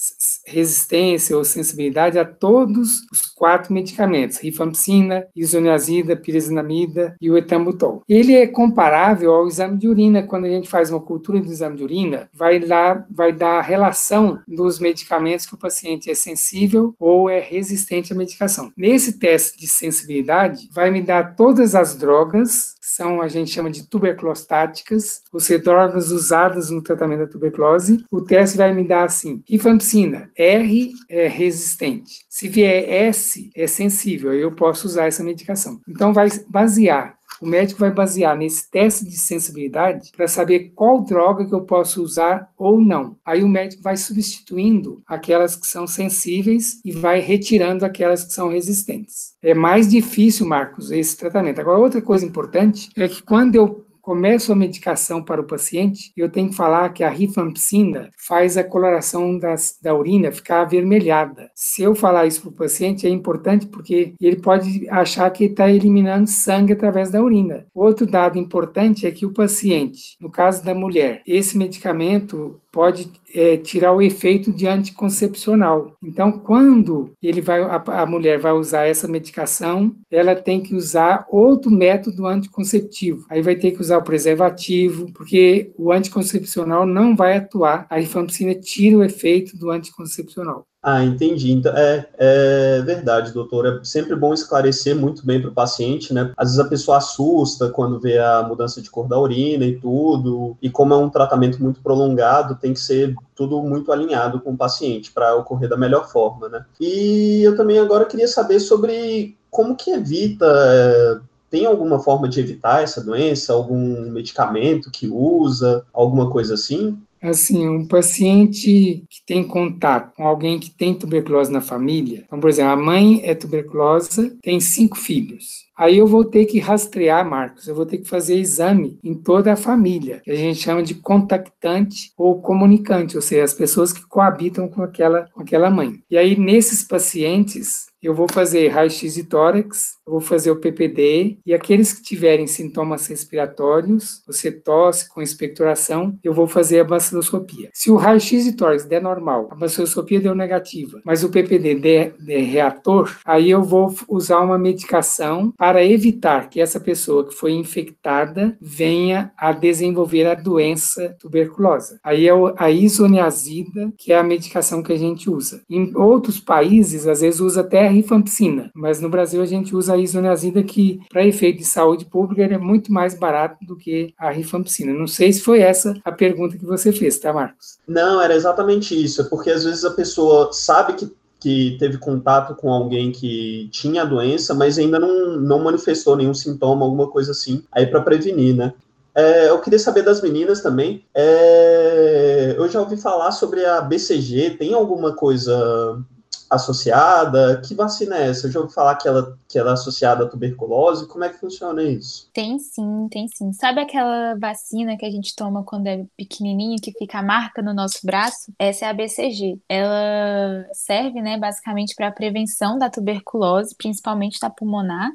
resistência 0.47 1.37
ou 1.37 1.45
sensibilidade 1.45 2.19
a 2.19 2.25
todos 2.25 3.01
os 3.13 3.23
quatro 3.35 3.73
medicamentos, 3.73 4.39
rifampicina, 4.39 5.27
isoniazida, 5.35 6.17
pirizinamida 6.17 7.17
e 7.21 7.31
o 7.31 7.37
etambutol. 7.37 8.03
Ele 8.09 8.35
é 8.35 8.47
comparável 8.47 9.33
ao 9.33 9.47
exame 9.47 9.77
de 9.79 9.89
urina, 9.89 10.23
quando 10.23 10.47
a 10.47 10.51
gente 10.51 10.69
faz 10.69 10.91
uma 10.91 11.01
cultura 11.01 11.41
do 11.41 11.51
exame 11.51 11.77
de 11.77 11.85
urina, 11.85 12.29
vai 12.33 12.59
lá, 12.59 13.05
vai 13.11 13.33
dar 13.33 13.59
a 13.59 13.63
relação 13.63 14.39
dos 14.47 14.79
medicamentos 14.79 15.47
que 15.47 15.55
o 15.55 15.59
paciente 15.67 16.11
é 16.11 16.15
sensível 16.15 16.95
ou 16.99 17.29
é 17.29 17.41
resistente 17.41 18.13
à 18.13 18.17
medicação. 18.17 18.73
Nesse 18.77 19.19
teste 19.19 19.59
de 19.59 19.67
sensibilidade, 19.67 20.69
vai 20.73 20.91
me 20.91 21.03
dar 21.03 21.35
todas 21.35 21.75
as 21.75 21.97
drogas 21.97 22.77
são, 22.87 23.21
a 23.21 23.27
gente 23.27 23.51
chama 23.51 23.69
de 23.69 23.87
tuberculostáticas, 23.89 25.23
ou 25.33 25.41
seja, 25.41 25.63
drogas 25.63 26.11
usadas 26.13 26.71
no 26.71 26.81
tratamento 26.81 27.19
da 27.19 27.27
tuberculose. 27.27 28.05
O 28.11 28.23
teste 28.23 28.57
vai 28.57 28.73
me 28.73 28.87
dar 28.87 29.05
assim, 29.05 29.43
rifampicina, 29.45 30.31
R 30.37 30.93
é 31.09 31.27
resistente. 31.27 32.25
Se 32.29 32.49
vier 32.49 32.89
S, 32.89 33.51
é 33.57 33.67
sensível, 33.67 34.33
eu 34.33 34.53
posso 34.53 34.87
usar 34.87 35.07
essa 35.07 35.25
medicação. 35.25 35.81
Então, 35.89 36.13
vai 36.13 36.29
basear 36.49 37.16
o 37.41 37.47
médico 37.47 37.81
vai 37.81 37.91
basear 37.91 38.37
nesse 38.37 38.71
teste 38.71 39.05
de 39.05 39.17
sensibilidade 39.17 40.11
para 40.17 40.29
saber 40.29 40.73
qual 40.75 41.05
droga 41.05 41.47
que 41.47 41.55
eu 41.55 41.63
posso 41.63 42.03
usar 42.03 42.51
ou 42.57 42.81
não. 42.81 43.17
Aí 43.25 43.43
o 43.43 43.49
médico 43.49 43.83
vai 43.83 43.97
substituindo 43.97 45.03
aquelas 45.07 45.57
que 45.57 45.67
são 45.67 45.87
sensíveis 45.87 46.81
e 46.85 46.93
vai 46.93 47.21
retirando 47.21 47.85
aquelas 47.85 48.25
que 48.25 48.33
são 48.33 48.49
resistentes. 48.49 49.35
É 49.43 49.55
mais 49.55 49.89
difícil, 49.89 50.47
Marcos, 50.47 50.91
esse 50.91 51.17
tratamento. 51.17 51.61
Agora, 51.61 51.79
outra 51.79 52.01
coisa 52.01 52.25
importante 52.25 52.91
é 52.97 53.09
que 53.09 53.23
quando 53.23 53.55
eu 53.55 53.86
começo 54.07 54.53
a 54.53 54.55
medicação 54.55 55.21
para 55.21 55.41
o 55.41 55.45
paciente, 55.45 56.13
eu 56.17 56.31
tenho 56.31 56.51
que 56.51 56.55
falar 56.55 56.91
que 56.91 57.03
a 57.03 57.11
rifampicina 57.11 58.09
faz 58.17 58.57
a 58.57 58.63
coloração 58.63 59.37
das, 59.37 59.81
da 59.83 59.93
urina 59.97 60.31
ficar 60.31 60.61
avermelhada. 60.61 61.51
Se 61.57 61.83
eu 61.83 61.93
falar 61.93 62.25
isso 62.25 62.43
para 62.43 62.51
o 62.51 62.53
paciente, 62.53 63.05
é 63.05 63.11
importante 63.11 63.67
porque 63.67 64.15
ele 64.21 64.37
pode 64.37 64.89
achar 64.91 65.29
que 65.31 65.47
está 65.47 65.69
eliminando 65.69 66.31
sangue 66.31 66.73
através 66.73 67.11
da 67.11 67.21
urina. 67.21 67.67
Outro 67.75 68.07
dado 68.07 68.39
importante 68.39 69.09
é 69.09 69.11
que 69.11 69.27
o 69.27 69.33
paciente, 69.33 70.17
no 70.21 70.31
caso 70.31 70.65
da 70.65 70.73
mulher, 70.73 71.21
esse 71.27 71.59
medicamento 71.59 72.61
pode 72.77 73.11
é, 73.35 73.57
tirar 73.57 73.95
o 73.95 74.03
efeito 74.03 74.53
de 74.53 74.67
anticoncepcional. 74.67 75.97
Então, 76.05 76.31
quando 76.31 77.11
ele 77.23 77.41
vai, 77.41 77.63
a, 77.63 77.77
a, 77.77 78.05
mulher 78.05 78.39
vai 78.39 78.53
usar 78.53 78.85
essa 78.85 79.09
medicação, 79.09 79.97
ela 80.11 80.37
tem 80.37 80.61
que 80.61 80.75
usar 80.75 81.27
outro 81.31 81.71
método 81.71 82.27
anticonceptivo. 82.27 83.25
Aí 83.31 83.41
vai 83.41 83.57
ter 83.57 83.71
que 83.71 83.81
usar 83.81 83.97
o 83.97 84.03
preservativo, 84.03 85.11
porque 85.15 85.73
o 85.79 85.91
anticoncepcional 85.91 86.85
não 86.85 87.17
vai 87.17 87.39
atuar. 87.39 87.87
A 87.89 87.99
rifampicina 87.99 88.55
tira 88.55 88.99
o 88.99 89.05
efeito 89.05 89.57
do 89.57 89.71
anticoncepcional. 89.71 90.67
Ah, 90.89 91.03
entendi. 91.03 91.51
Então, 91.51 91.77
é, 91.77 92.07
é 92.17 92.81
verdade, 92.83 93.33
doutor. 93.33 93.67
É 93.67 93.81
sempre 93.83 94.15
bom 94.15 94.33
esclarecer 94.33 94.95
muito 94.95 95.27
bem 95.27 95.41
para 95.41 95.51
o 95.51 95.53
paciente, 95.53 96.15
né? 96.15 96.33
Às 96.37 96.51
vezes 96.51 96.61
a 96.61 96.69
pessoa 96.69 96.99
assusta 96.99 97.71
quando 97.71 97.99
vê 97.99 98.19
a 98.19 98.45
mudança 98.45 98.81
de 98.81 98.89
cor 98.89 99.09
da 99.09 99.19
urina 99.19 99.65
e 99.65 99.81
tudo, 99.81 100.57
e 100.63 100.71
como 100.71 100.95
é 100.95 100.97
um 100.97 101.11
tratamento 101.11 101.61
muito 101.61 101.81
prolongado, 101.81 102.55
tem 102.55 102.73
que 102.73 102.79
ser 102.79 103.17
tudo 103.35 103.61
muito 103.63 103.91
alinhado 103.91 104.41
com 104.41 104.53
o 104.53 104.57
paciente 104.57 105.11
para 105.11 105.35
ocorrer 105.35 105.69
da 105.69 105.77
melhor 105.77 106.09
forma, 106.09 106.49
né? 106.49 106.65
E 106.79 107.43
eu 107.43 107.57
também 107.57 107.81
agora 107.81 108.05
queria 108.05 108.29
saber 108.29 108.61
sobre 108.61 109.37
como 109.51 109.75
que 109.75 109.91
evita. 109.91 110.47
É, 110.47 111.19
tem 111.51 111.67
alguma 111.67 111.99
forma 111.99 112.29
de 112.29 112.39
evitar 112.39 112.85
essa 112.85 113.03
doença? 113.03 113.53
Algum 113.53 114.09
medicamento 114.11 114.89
que 114.91 115.09
usa? 115.09 115.85
Alguma 115.93 116.31
coisa 116.31 116.55
assim? 116.55 116.97
Assim, 117.23 117.69
um 117.69 117.87
paciente 117.87 119.05
que 119.09 119.25
tem 119.27 119.47
contato 119.47 120.15
com 120.15 120.27
alguém 120.27 120.59
que 120.59 120.71
tem 120.71 120.95
tuberculose 120.95 121.51
na 121.51 121.61
família, 121.61 122.23
então, 122.27 122.41
por 122.41 122.49
exemplo, 122.49 122.73
a 122.73 122.77
mãe 122.77 123.21
é 123.25 123.35
tuberculosa, 123.35 124.37
tem 124.43 124.61
cinco 124.61 124.97
filhos. 124.97 125.66
Aí 125.77 125.99
eu 125.99 126.07
vou 126.07 126.25
ter 126.25 126.47
que 126.47 126.59
rastrear, 126.59 127.29
Marcos, 127.29 127.69
eu 127.69 127.75
vou 127.75 127.85
ter 127.85 127.99
que 127.99 128.09
fazer 128.09 128.37
exame 128.37 128.99
em 129.05 129.15
toda 129.15 129.53
a 129.53 129.57
família, 129.57 130.21
que 130.25 130.31
a 130.31 130.37
gente 130.37 130.61
chama 130.61 130.83
de 130.83 130.95
contactante 130.95 132.13
ou 132.17 132.41
comunicante, 132.41 133.17
ou 133.17 133.23
seja, 133.23 133.45
as 133.45 133.53
pessoas 133.53 133.93
que 133.93 134.07
coabitam 134.07 134.69
com 134.69 134.83
aquela, 134.83 135.29
com 135.33 135.43
aquela 135.43 135.71
mãe. 135.71 136.01
E 136.11 136.17
aí, 136.17 136.39
nesses 136.39 136.83
pacientes, 136.83 137.87
eu 138.07 138.15
vou 138.15 138.29
fazer 138.31 138.69
raio-x 138.69 139.15
de 139.15 139.25
tórax, 139.25 139.97
eu 140.07 140.13
vou 140.13 140.21
fazer 140.21 140.51
o 140.51 140.61
PPD, 140.61 141.39
e 141.45 141.53
aqueles 141.53 141.93
que 141.93 142.03
tiverem 142.03 142.47
sintomas 142.47 143.07
respiratórios, 143.09 144.23
você 144.27 144.53
tosse 144.53 145.09
com 145.09 145.21
expectoração, 145.21 146.17
eu 146.23 146.33
vou 146.33 146.47
fazer 146.47 146.79
a 146.79 146.85
baciloscopia. 146.85 147.69
Se 147.75 147.91
o 147.91 147.97
raio-x 147.97 148.45
de 148.45 148.53
tórax 148.53 148.85
der 148.85 149.03
normal, 149.03 149.49
a 149.51 149.57
baciloscopia 149.57 150.21
deu 150.21 150.37
negativa, 150.37 151.01
mas 151.05 151.25
o 151.25 151.31
PPD 151.31 151.75
der, 151.75 152.15
der 152.21 152.43
reator, 152.43 153.19
aí 153.25 153.51
eu 153.51 153.63
vou 153.65 153.93
usar 154.09 154.41
uma 154.41 154.59
medicação 154.59 155.53
para 155.57 155.66
evitar 155.85 156.49
que 156.49 156.61
essa 156.61 156.79
pessoa 156.79 157.27
que 157.27 157.35
foi 157.35 157.53
infectada 157.53 158.57
venha 158.61 159.33
a 159.37 159.53
desenvolver 159.53 160.27
a 160.27 160.35
doença 160.35 161.17
tuberculosa. 161.19 161.99
Aí 162.03 162.29
é 162.29 162.33
a 162.57 162.71
isoniazida, 162.71 163.93
que 163.99 164.13
é 164.13 164.19
a 164.19 164.23
medicação 164.23 164.83
que 164.83 164.93
a 164.93 164.99
gente 164.99 165.29
usa. 165.31 165.63
Em 165.69 165.95
outros 165.97 166.39
países, 166.39 167.07
às 167.07 167.21
vezes 167.21 167.41
usa 167.41 167.61
até 167.63 167.87
a 167.87 167.91
rifampicina, 167.91 168.71
mas 168.75 169.01
no 169.01 169.09
Brasil 169.09 169.43
a 169.43 169.47
gente 169.47 169.75
usa 169.75 169.95
a 169.95 169.99
isoniazida 169.99 170.63
que, 170.63 171.01
para 171.11 171.27
efeito 171.27 171.59
de 171.59 171.65
saúde 171.65 172.05
pública, 172.05 172.43
é 172.43 172.59
muito 172.59 172.93
mais 172.93 173.15
barato 173.15 173.65
do 173.65 173.77
que 173.77 174.13
a 174.19 174.31
rifampicina. 174.31 174.93
Não 174.93 175.07
sei 175.07 175.33
se 175.33 175.41
foi 175.41 175.61
essa 175.61 175.95
a 176.05 176.13
pergunta 176.13 176.57
que 176.57 176.65
você 176.65 176.93
fez, 176.93 177.19
tá, 177.19 177.33
Marcos? 177.33 177.79
Não, 177.87 178.21
era 178.21 178.35
exatamente 178.35 178.95
isso. 178.95 179.29
Porque 179.29 179.51
às 179.51 179.65
vezes 179.65 179.85
a 179.85 179.91
pessoa 179.91 180.53
sabe 180.53 180.95
que 180.95 181.11
que 181.39 181.77
teve 181.79 181.99
contato 181.99 182.55
com 182.55 182.73
alguém 182.73 183.13
que 183.13 183.69
tinha 183.71 184.03
a 184.03 184.07
doença, 184.07 184.55
mas 184.55 184.79
ainda 184.79 184.99
não, 184.99 185.37
não 185.37 185.59
manifestou 185.63 186.17
nenhum 186.17 186.35
sintoma, 186.35 186.85
alguma 186.85 187.09
coisa 187.09 187.33
assim, 187.33 187.63
aí 187.71 187.87
para 187.87 188.01
prevenir, 188.01 188.55
né? 188.55 188.73
É, 189.15 189.49
eu 189.49 189.59
queria 189.61 189.79
saber 189.79 190.03
das 190.03 190.21
meninas 190.21 190.61
também. 190.61 191.03
É, 191.15 192.55
eu 192.57 192.69
já 192.69 192.81
ouvi 192.81 192.99
falar 192.99 193.33
sobre 193.33 193.65
a 193.65 193.81
BCG. 193.81 194.51
Tem 194.59 194.75
alguma 194.75 195.15
coisa 195.15 195.99
associada? 196.49 197.61
Que 197.61 197.75
vacina 197.75 198.17
é 198.17 198.29
essa? 198.29 198.47
Eu 198.47 198.53
já 198.53 198.61
ouvi 198.61 198.73
falar 198.73 198.97
que 198.97 199.07
ela, 199.09 199.39
que 199.49 199.59
ela 199.59 199.71
é 199.71 199.73
associada 199.75 200.25
à 200.25 200.29
tuberculose. 200.29 201.09
Como 201.09 201.25
é 201.25 201.29
que 201.29 201.39
funciona 201.39 201.83
isso? 201.83 202.29
Tem 202.33 202.59
sim, 202.59 203.09
tem 203.11 203.29
sim. 203.29 203.53
Sabe 203.53 203.81
aquela 203.81 204.35
vacina 204.37 204.97
que 204.97 205.05
a 205.05 205.11
gente 205.11 205.35
toma 205.35 205.63
quando 205.65 205.87
é 205.87 206.05
pequenininho, 206.17 206.81
que 206.81 206.93
fica 206.93 207.19
a 207.19 207.23
marca 207.23 207.63
no 207.63 207.75
nosso 207.75 207.99
braço? 208.05 208.53
Essa 208.59 208.87
é 208.87 208.89
a 208.89 208.93
BCG. 208.93 209.61
Ela 209.69 210.69
serve, 210.73 211.21
né, 211.21 211.39
basicamente 211.39 211.95
para 211.95 212.09
a 212.09 212.13
prevenção 212.13 212.79
da 212.79 212.91
tuberculose, 212.91 213.75
principalmente 213.75 214.41
da 214.41 214.51
pulmonar. 214.51 215.11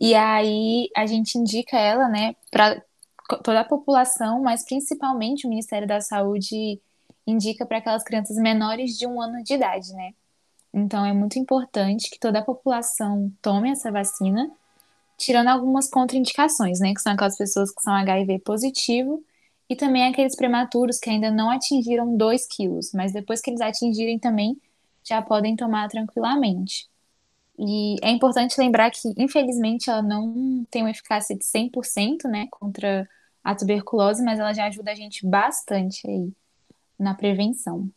E 0.00 0.14
aí 0.14 0.88
a 0.96 1.06
gente 1.06 1.36
indica 1.36 1.76
ela, 1.76 2.08
né, 2.08 2.34
para 2.50 2.80
toda 3.42 3.60
a 3.60 3.64
população, 3.64 4.40
mas 4.42 4.64
principalmente 4.64 5.46
o 5.46 5.50
Ministério 5.50 5.86
da 5.86 6.00
Saúde 6.00 6.80
indica 7.26 7.66
para 7.66 7.78
aquelas 7.78 8.02
crianças 8.02 8.36
menores 8.36 8.96
de 8.96 9.06
um 9.06 9.20
ano 9.20 9.42
de 9.42 9.54
idade, 9.54 9.92
né? 9.92 10.12
Então, 10.78 11.04
é 11.04 11.12
muito 11.12 11.38
importante 11.38 12.10
que 12.10 12.18
toda 12.18 12.38
a 12.38 12.44
população 12.44 13.32
tome 13.42 13.70
essa 13.70 13.90
vacina, 13.90 14.50
tirando 15.16 15.48
algumas 15.48 15.88
contraindicações, 15.90 16.80
né? 16.80 16.94
Que 16.94 17.00
são 17.00 17.12
aquelas 17.12 17.36
pessoas 17.36 17.70
que 17.70 17.82
são 17.82 17.92
HIV 17.92 18.40
positivo 18.40 19.22
e 19.68 19.76
também 19.76 20.06
aqueles 20.06 20.36
prematuros 20.36 20.98
que 20.98 21.10
ainda 21.10 21.30
não 21.30 21.50
atingiram 21.50 22.16
2 22.16 22.46
quilos, 22.46 22.92
mas 22.92 23.12
depois 23.12 23.40
que 23.40 23.50
eles 23.50 23.60
atingirem 23.60 24.18
também 24.18 24.56
já 25.04 25.20
podem 25.22 25.56
tomar 25.56 25.88
tranquilamente. 25.88 26.88
E 27.58 27.96
é 28.02 28.10
importante 28.10 28.58
lembrar 28.58 28.90
que, 28.90 29.12
infelizmente, 29.16 29.90
ela 29.90 30.02
não 30.02 30.64
tem 30.70 30.82
uma 30.82 30.90
eficácia 30.90 31.36
de 31.36 31.44
100%, 31.44 32.28
né, 32.28 32.46
contra 32.50 33.08
a 33.42 33.54
tuberculose, 33.54 34.22
mas 34.22 34.38
ela 34.38 34.52
já 34.52 34.66
ajuda 34.66 34.92
a 34.92 34.94
gente 34.94 35.26
bastante 35.26 36.08
aí 36.08 36.30
na 36.98 37.14
prevenção. 37.14 37.90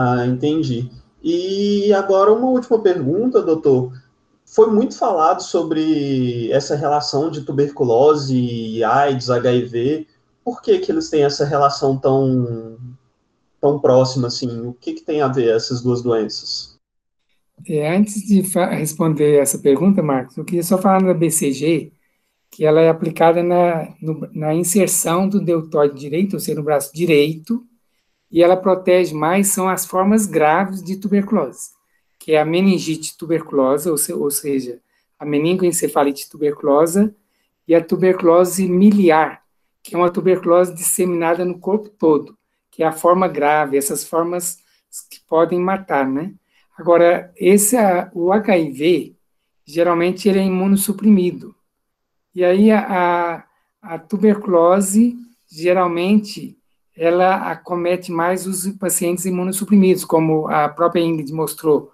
Ah, 0.00 0.24
entendi. 0.24 0.88
E 1.20 1.92
agora 1.92 2.32
uma 2.32 2.46
última 2.46 2.80
pergunta, 2.80 3.42
doutor. 3.42 3.92
Foi 4.46 4.70
muito 4.70 4.96
falado 4.96 5.42
sobre 5.42 6.52
essa 6.52 6.76
relação 6.76 7.28
de 7.32 7.40
tuberculose, 7.40 8.84
AIDS, 8.84 9.28
HIV. 9.28 10.06
Por 10.44 10.62
que, 10.62 10.78
que 10.78 10.92
eles 10.92 11.10
têm 11.10 11.24
essa 11.24 11.44
relação 11.44 11.98
tão, 11.98 12.78
tão 13.60 13.80
próxima 13.80 14.28
assim? 14.28 14.68
O 14.68 14.72
que, 14.72 14.92
que 14.92 15.02
tem 15.02 15.20
a 15.20 15.26
ver 15.26 15.48
essas 15.48 15.82
duas 15.82 16.00
doenças? 16.00 16.78
É, 17.66 17.96
antes 17.96 18.22
de 18.22 18.40
responder 18.70 19.40
essa 19.40 19.58
pergunta, 19.58 20.00
Marcos, 20.00 20.36
eu 20.36 20.44
queria 20.44 20.62
só 20.62 20.78
falar 20.78 21.02
da 21.02 21.12
BCG, 21.12 21.92
que 22.52 22.64
ela 22.64 22.80
é 22.80 22.88
aplicada 22.88 23.42
na, 23.42 23.92
no, 24.00 24.28
na 24.32 24.54
inserção 24.54 25.28
do 25.28 25.44
deltoide 25.44 25.98
direito, 25.98 26.34
ou 26.34 26.40
seja, 26.40 26.56
no 26.56 26.64
braço 26.64 26.94
direito, 26.94 27.67
e 28.30 28.42
ela 28.42 28.56
protege 28.56 29.14
mais 29.14 29.48
são 29.48 29.68
as 29.68 29.86
formas 29.86 30.26
graves 30.26 30.82
de 30.82 30.96
tuberculose, 30.96 31.70
que 32.18 32.32
é 32.32 32.40
a 32.40 32.44
meningite 32.44 33.16
tuberculosa, 33.16 33.90
ou, 33.90 33.96
se, 33.96 34.12
ou 34.12 34.30
seja, 34.30 34.80
a 35.18 35.24
meningoencefalite 35.24 36.28
tuberculosa 36.28 37.14
e 37.66 37.74
a 37.74 37.82
tuberculose 37.82 38.68
miliar, 38.68 39.42
que 39.82 39.94
é 39.94 39.98
uma 39.98 40.10
tuberculose 40.10 40.74
disseminada 40.74 41.44
no 41.44 41.58
corpo 41.58 41.88
todo, 41.88 42.36
que 42.70 42.82
é 42.82 42.86
a 42.86 42.92
forma 42.92 43.26
grave, 43.26 43.76
essas 43.76 44.04
formas 44.04 44.58
que 45.10 45.20
podem 45.20 45.58
matar, 45.58 46.06
né? 46.06 46.34
Agora, 46.76 47.32
esse, 47.36 47.76
o 48.14 48.32
HIV, 48.32 49.16
geralmente 49.64 50.28
ele 50.28 50.38
é 50.38 50.44
imunossuprimido. 50.44 51.54
E 52.34 52.44
aí 52.44 52.70
a, 52.70 53.44
a 53.82 53.98
tuberculose, 53.98 55.16
geralmente, 55.50 56.57
ela 56.98 57.50
acomete 57.50 58.10
mais 58.10 58.46
os 58.46 58.66
pacientes 58.72 59.24
imunossuprimidos, 59.24 60.04
como 60.04 60.48
a 60.48 60.68
própria 60.68 61.00
Ingrid 61.00 61.32
mostrou, 61.32 61.92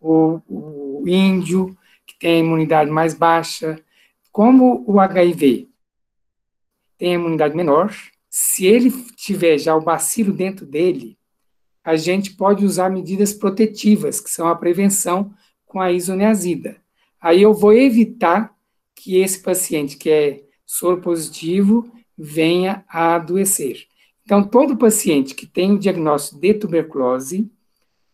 o, 0.00 0.40
o 0.48 1.04
índio, 1.06 1.76
que 2.06 2.18
tem 2.18 2.36
a 2.36 2.44
imunidade 2.44 2.90
mais 2.90 3.12
baixa, 3.14 3.78
como 4.32 4.84
o 4.86 4.98
HIV 4.98 5.68
tem 6.98 7.12
a 7.12 7.18
imunidade 7.18 7.54
menor, 7.54 7.94
se 8.30 8.66
ele 8.66 8.90
tiver 9.14 9.58
já 9.58 9.76
o 9.76 9.80
bacilo 9.80 10.32
dentro 10.32 10.64
dele, 10.64 11.18
a 11.84 11.96
gente 11.96 12.34
pode 12.34 12.64
usar 12.64 12.90
medidas 12.90 13.32
protetivas, 13.32 14.20
que 14.20 14.30
são 14.30 14.48
a 14.48 14.56
prevenção 14.56 15.32
com 15.64 15.80
a 15.80 15.92
isoniazida. 15.92 16.76
Aí 17.20 17.42
eu 17.42 17.54
vou 17.54 17.72
evitar 17.72 18.54
que 18.94 19.18
esse 19.18 19.42
paciente 19.42 19.96
que 19.96 20.10
é 20.10 20.42
soro 20.64 21.00
positivo 21.00 21.90
venha 22.16 22.84
a 22.88 23.14
adoecer. 23.14 23.86
Então, 24.26 24.46
todo 24.46 24.76
paciente 24.76 25.34
que 25.34 25.46
tem 25.46 25.72
o 25.72 25.78
diagnóstico 25.78 26.38
de 26.38 26.52
tuberculose, 26.52 27.50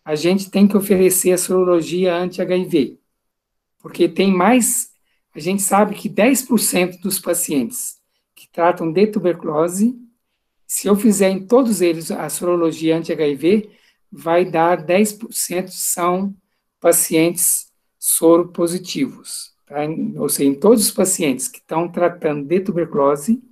a 0.05 0.15
gente 0.15 0.49
tem 0.49 0.69
que 0.69 0.77
oferecer 0.77 1.33
a 1.33 1.39
sorologia 1.39 2.15
anti-HIV, 2.15 3.01
porque 3.81 4.09
tem 4.09 4.33
mais, 4.33 4.93
a 5.35 5.41
gente 5.41 5.63
sabe 5.63 5.97
que 5.97 6.09
10% 6.09 7.01
dos 7.01 7.19
pacientes 7.19 7.97
que 8.35 8.49
tratam 8.49 8.93
de 8.93 9.09
tuberculose 9.09 9.99
se 10.73 10.89
eu 10.89 10.97
fizer 10.97 11.29
em 11.29 11.47
todos 11.47 11.83
eles 11.83 12.11
a 12.11 12.31
sorologia 12.31 12.97
anti-HIV, 12.97 13.69
vai 14.11 14.43
dar 14.43 14.83
10% 14.83 15.69
são 15.69 16.35
pacientes 16.81 17.67
soropositivos. 17.99 19.53
Tá? 19.67 19.81
Ou 20.17 20.31
seja, 20.31 20.49
em 20.49 20.55
todos 20.55 20.87
os 20.87 20.91
pacientes 20.91 21.47
que 21.47 21.59
estão 21.59 21.93
tratando 21.93 22.49
de 22.49 22.59
tuberculose, 22.61 23.43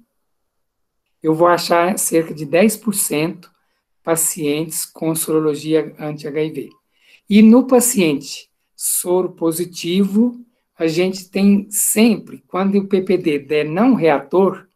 eu 1.23 1.35
vou 1.35 1.49
achar 1.49 1.99
cerca 1.99 2.33
de 2.33 2.47
10% 2.47 3.49
pacientes 4.03 4.87
com 4.87 5.15
sorologia 5.15 5.95
anti-HIV. 5.99 6.71
E 7.29 7.43
no 7.43 7.67
paciente 7.67 8.51
soro 8.75 9.31
positivo, 9.33 10.41
a 10.79 10.87
gente 10.87 11.29
tem 11.29 11.71
sempre, 11.71 12.43
quando 12.49 12.79
o 12.79 12.89
PPD 12.89 13.39
der 13.41 13.65
não 13.67 13.95
reator, 13.95 14.67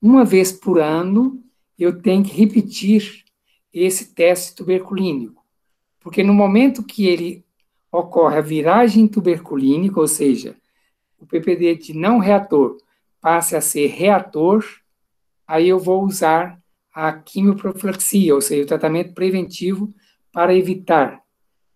uma 0.00 0.24
vez 0.24 0.52
por 0.52 0.78
ano, 0.78 1.42
eu 1.76 2.00
tenho 2.00 2.22
que 2.22 2.30
repetir 2.30 3.24
esse 3.72 4.14
teste 4.14 4.54
tuberculínico. 4.54 5.44
Porque 6.00 6.22
no 6.22 6.32
momento 6.32 6.84
que 6.84 7.06
ele 7.06 7.44
ocorre 7.90 8.38
a 8.38 8.42
viragem 8.42 9.08
tuberculínica, 9.08 9.98
ou 9.98 10.06
seja, 10.06 10.56
o 11.18 11.26
PPD 11.26 11.74
de 11.74 11.92
não 11.92 12.18
reator 12.18 12.76
passe 13.20 13.56
a 13.56 13.60
ser 13.60 13.88
reator, 13.88 14.64
aí 15.48 15.68
eu 15.68 15.78
vou 15.78 16.04
usar 16.04 16.60
a 16.94 17.12
quimioprofilaxia, 17.12 18.34
ou 18.34 18.40
seja, 18.40 18.62
o 18.62 18.66
tratamento 18.66 19.14
preventivo 19.14 19.94
para 20.32 20.54
evitar 20.54 21.20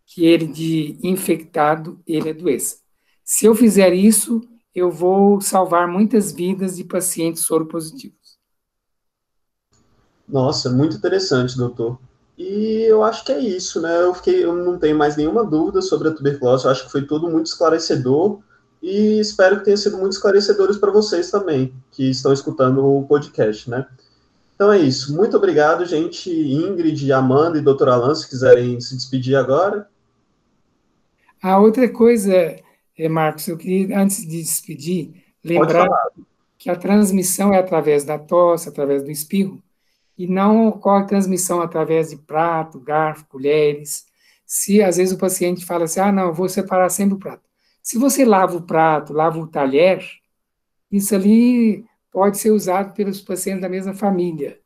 que 0.07 0.27
ele 0.27 0.47
de 0.47 0.99
infectado 1.03 2.01
ele 2.07 2.31
adoeça. 2.31 2.77
Se 3.25 3.47
eu 3.47 3.55
fizer 3.55 3.95
isso, 3.95 4.41
eu 4.75 4.91
vou 4.91 5.41
salvar 5.41 5.89
muitas 5.89 6.33
vidas 6.33 6.77
de 6.77 6.85
pacientes 6.85 7.45
soropositivos. 7.45 8.39
Nossa, 10.29 10.71
muito 10.71 10.97
interessante, 10.97 11.57
doutor. 11.57 11.99
E 12.37 12.83
eu 12.89 13.03
acho 13.03 13.25
que 13.25 13.33
é 13.33 13.39
isso, 13.39 13.81
né? 13.81 14.03
Eu 14.03 14.15
fiquei, 14.15 14.45
eu 14.45 14.55
não 14.55 14.79
tenho 14.79 14.97
mais 14.97 15.17
nenhuma 15.17 15.45
dúvida 15.45 15.81
sobre 15.83 16.09
a 16.09 16.15
tuberculose. 16.15 16.65
Eu 16.65 16.71
acho 16.71 16.87
que 16.87 16.93
foi 16.93 17.07
tudo 17.07 17.31
muito 17.31 17.47
esclarecedor 17.47 18.41
e 18.83 19.21
espero 19.21 19.59
que 19.59 19.64
tenha 19.64 19.77
sido 19.77 19.97
muito 19.97 20.12
esclarecedores 20.12 20.77
para 20.77 20.90
vocês 20.90 21.31
também 21.31 21.73
que 21.92 22.11
estão 22.11 22.33
escutando 22.33 22.85
o 22.85 23.07
podcast, 23.07 23.71
né? 23.71 23.87
Então 24.55 24.73
é 24.73 24.79
isso. 24.79 25.14
Muito 25.16 25.37
obrigado, 25.37 25.85
gente. 25.87 26.31
Ingrid, 26.31 27.11
Amanda 27.12 27.59
e 27.59 27.62
doutor 27.62 27.88
Alan, 27.88 28.14
se 28.14 28.29
quiserem 28.29 28.81
se 28.81 28.97
despedir 28.97 29.37
agora. 29.37 29.88
A 31.42 31.59
outra 31.59 31.88
coisa, 31.88 32.33
é, 32.99 33.09
Marcos, 33.09 33.49
eu 33.49 33.57
queria, 33.57 33.99
antes 33.99 34.27
de 34.27 34.42
despedir, 34.42 35.14
lembrar 35.45 35.88
que 36.59 36.71
a 36.71 36.77
transmissão 36.77 37.53
é 37.53 37.59
através 37.59 38.05
da 38.05 38.18
tosse, 38.18 38.68
através 38.68 39.03
do 39.03 39.11
espirro 39.11 39.62
e 40.16 40.27
não 40.27 40.68
ocorre 40.68 41.07
transmissão 41.07 41.61
através 41.61 42.11
de 42.11 42.16
prato, 42.16 42.79
garfo, 42.79 43.27
colheres. 43.27 44.07
Se 44.47 44.83
às 44.83 44.97
vezes 44.97 45.14
o 45.14 45.18
paciente 45.18 45.64
fala 45.64 45.85
assim, 45.85 46.01
ah, 46.01 46.12
não, 46.12 46.29
eu 46.29 46.35
vou 46.35 46.49
separar 46.49 46.88
sempre 46.90 47.14
o 47.14 47.18
prato. 47.18 47.52
Se 47.83 47.99
você 47.99 48.25
lava 48.25 48.57
o 48.57 48.62
prato, 48.62 49.12
lava 49.12 49.38
o 49.38 49.47
talher, 49.47 50.05
isso 50.90 51.14
ali 51.14 51.85
pode 52.11 52.38
ser 52.38 52.51
usado 52.51 52.95
pelos 52.95 53.21
pacientes 53.21 53.62
da 53.62 53.68
mesma 53.68 53.95
família. 53.95 54.61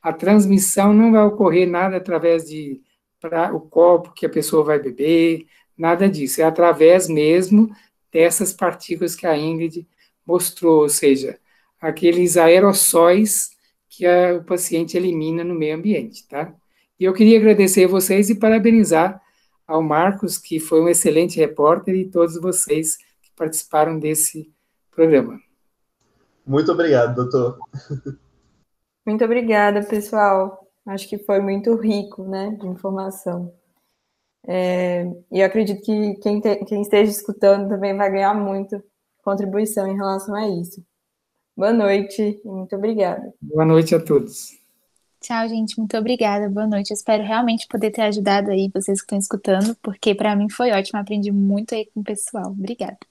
A 0.00 0.12
transmissão 0.12 0.92
não 0.94 1.12
vai 1.12 1.22
ocorrer 1.24 1.68
nada 1.68 1.96
através 1.96 2.48
de 2.48 2.80
pra, 3.20 3.52
o 3.54 3.60
copo 3.60 4.12
que 4.12 4.24
a 4.24 4.30
pessoa 4.30 4.64
vai 4.64 4.78
beber, 4.78 5.46
nada 5.76 6.08
disso. 6.08 6.40
É 6.40 6.44
através 6.44 7.08
mesmo 7.08 7.74
dessas 8.12 8.52
partículas 8.52 9.16
que 9.16 9.26
a 9.26 9.36
Ingrid 9.36 9.86
mostrou, 10.26 10.82
ou 10.82 10.88
seja, 10.88 11.38
aqueles 11.80 12.36
aerossóis 12.36 13.50
que 13.88 14.06
a, 14.06 14.36
o 14.36 14.44
paciente 14.44 14.96
elimina 14.96 15.42
no 15.42 15.54
meio 15.54 15.76
ambiente, 15.76 16.26
tá? 16.28 16.54
E 16.98 17.04
eu 17.04 17.12
queria 17.12 17.38
agradecer 17.38 17.84
a 17.84 17.88
vocês 17.88 18.30
e 18.30 18.34
parabenizar 18.34 19.20
ao 19.70 19.82
Marcos, 19.82 20.36
que 20.36 20.58
foi 20.58 20.80
um 20.80 20.88
excelente 20.88 21.38
repórter, 21.38 21.94
e 21.94 22.10
todos 22.10 22.34
vocês 22.40 22.96
que 22.96 23.30
participaram 23.36 23.98
desse 24.00 24.52
programa. 24.90 25.40
Muito 26.44 26.72
obrigado, 26.72 27.14
doutor. 27.14 27.58
Muito 29.06 29.24
obrigada, 29.24 29.82
pessoal. 29.84 30.66
Acho 30.84 31.08
que 31.08 31.18
foi 31.18 31.40
muito 31.40 31.76
rico, 31.76 32.24
né, 32.24 32.50
de 32.60 32.66
informação. 32.66 33.54
É, 34.46 35.04
e 35.30 35.38
eu 35.38 35.46
acredito 35.46 35.82
que 35.82 36.14
quem, 36.14 36.40
te, 36.40 36.64
quem 36.64 36.82
esteja 36.82 37.12
escutando 37.12 37.68
também 37.68 37.96
vai 37.96 38.10
ganhar 38.10 38.34
muito 38.34 38.82
contribuição 39.22 39.86
em 39.86 39.94
relação 39.94 40.34
a 40.34 40.48
isso. 40.48 40.84
Boa 41.56 41.72
noite 41.72 42.40
e 42.44 42.48
muito 42.48 42.74
obrigada. 42.74 43.32
Boa 43.40 43.64
noite 43.64 43.94
a 43.94 44.00
todos. 44.00 44.59
Tchau, 45.20 45.48
gente. 45.48 45.78
Muito 45.78 45.96
obrigada. 45.96 46.48
Boa 46.48 46.66
noite. 46.66 46.92
Espero 46.92 47.22
realmente 47.22 47.66
poder 47.68 47.90
ter 47.90 48.02
ajudado 48.02 48.50
aí 48.50 48.70
vocês 48.74 49.00
que 49.00 49.04
estão 49.04 49.18
escutando, 49.18 49.74
porque 49.76 50.14
para 50.14 50.34
mim 50.36 50.48
foi 50.50 50.70
ótimo. 50.72 50.98
Aprendi 50.98 51.30
muito 51.30 51.74
aí 51.74 51.86
com 51.86 52.00
o 52.00 52.04
pessoal. 52.04 52.46
Obrigada. 52.50 53.09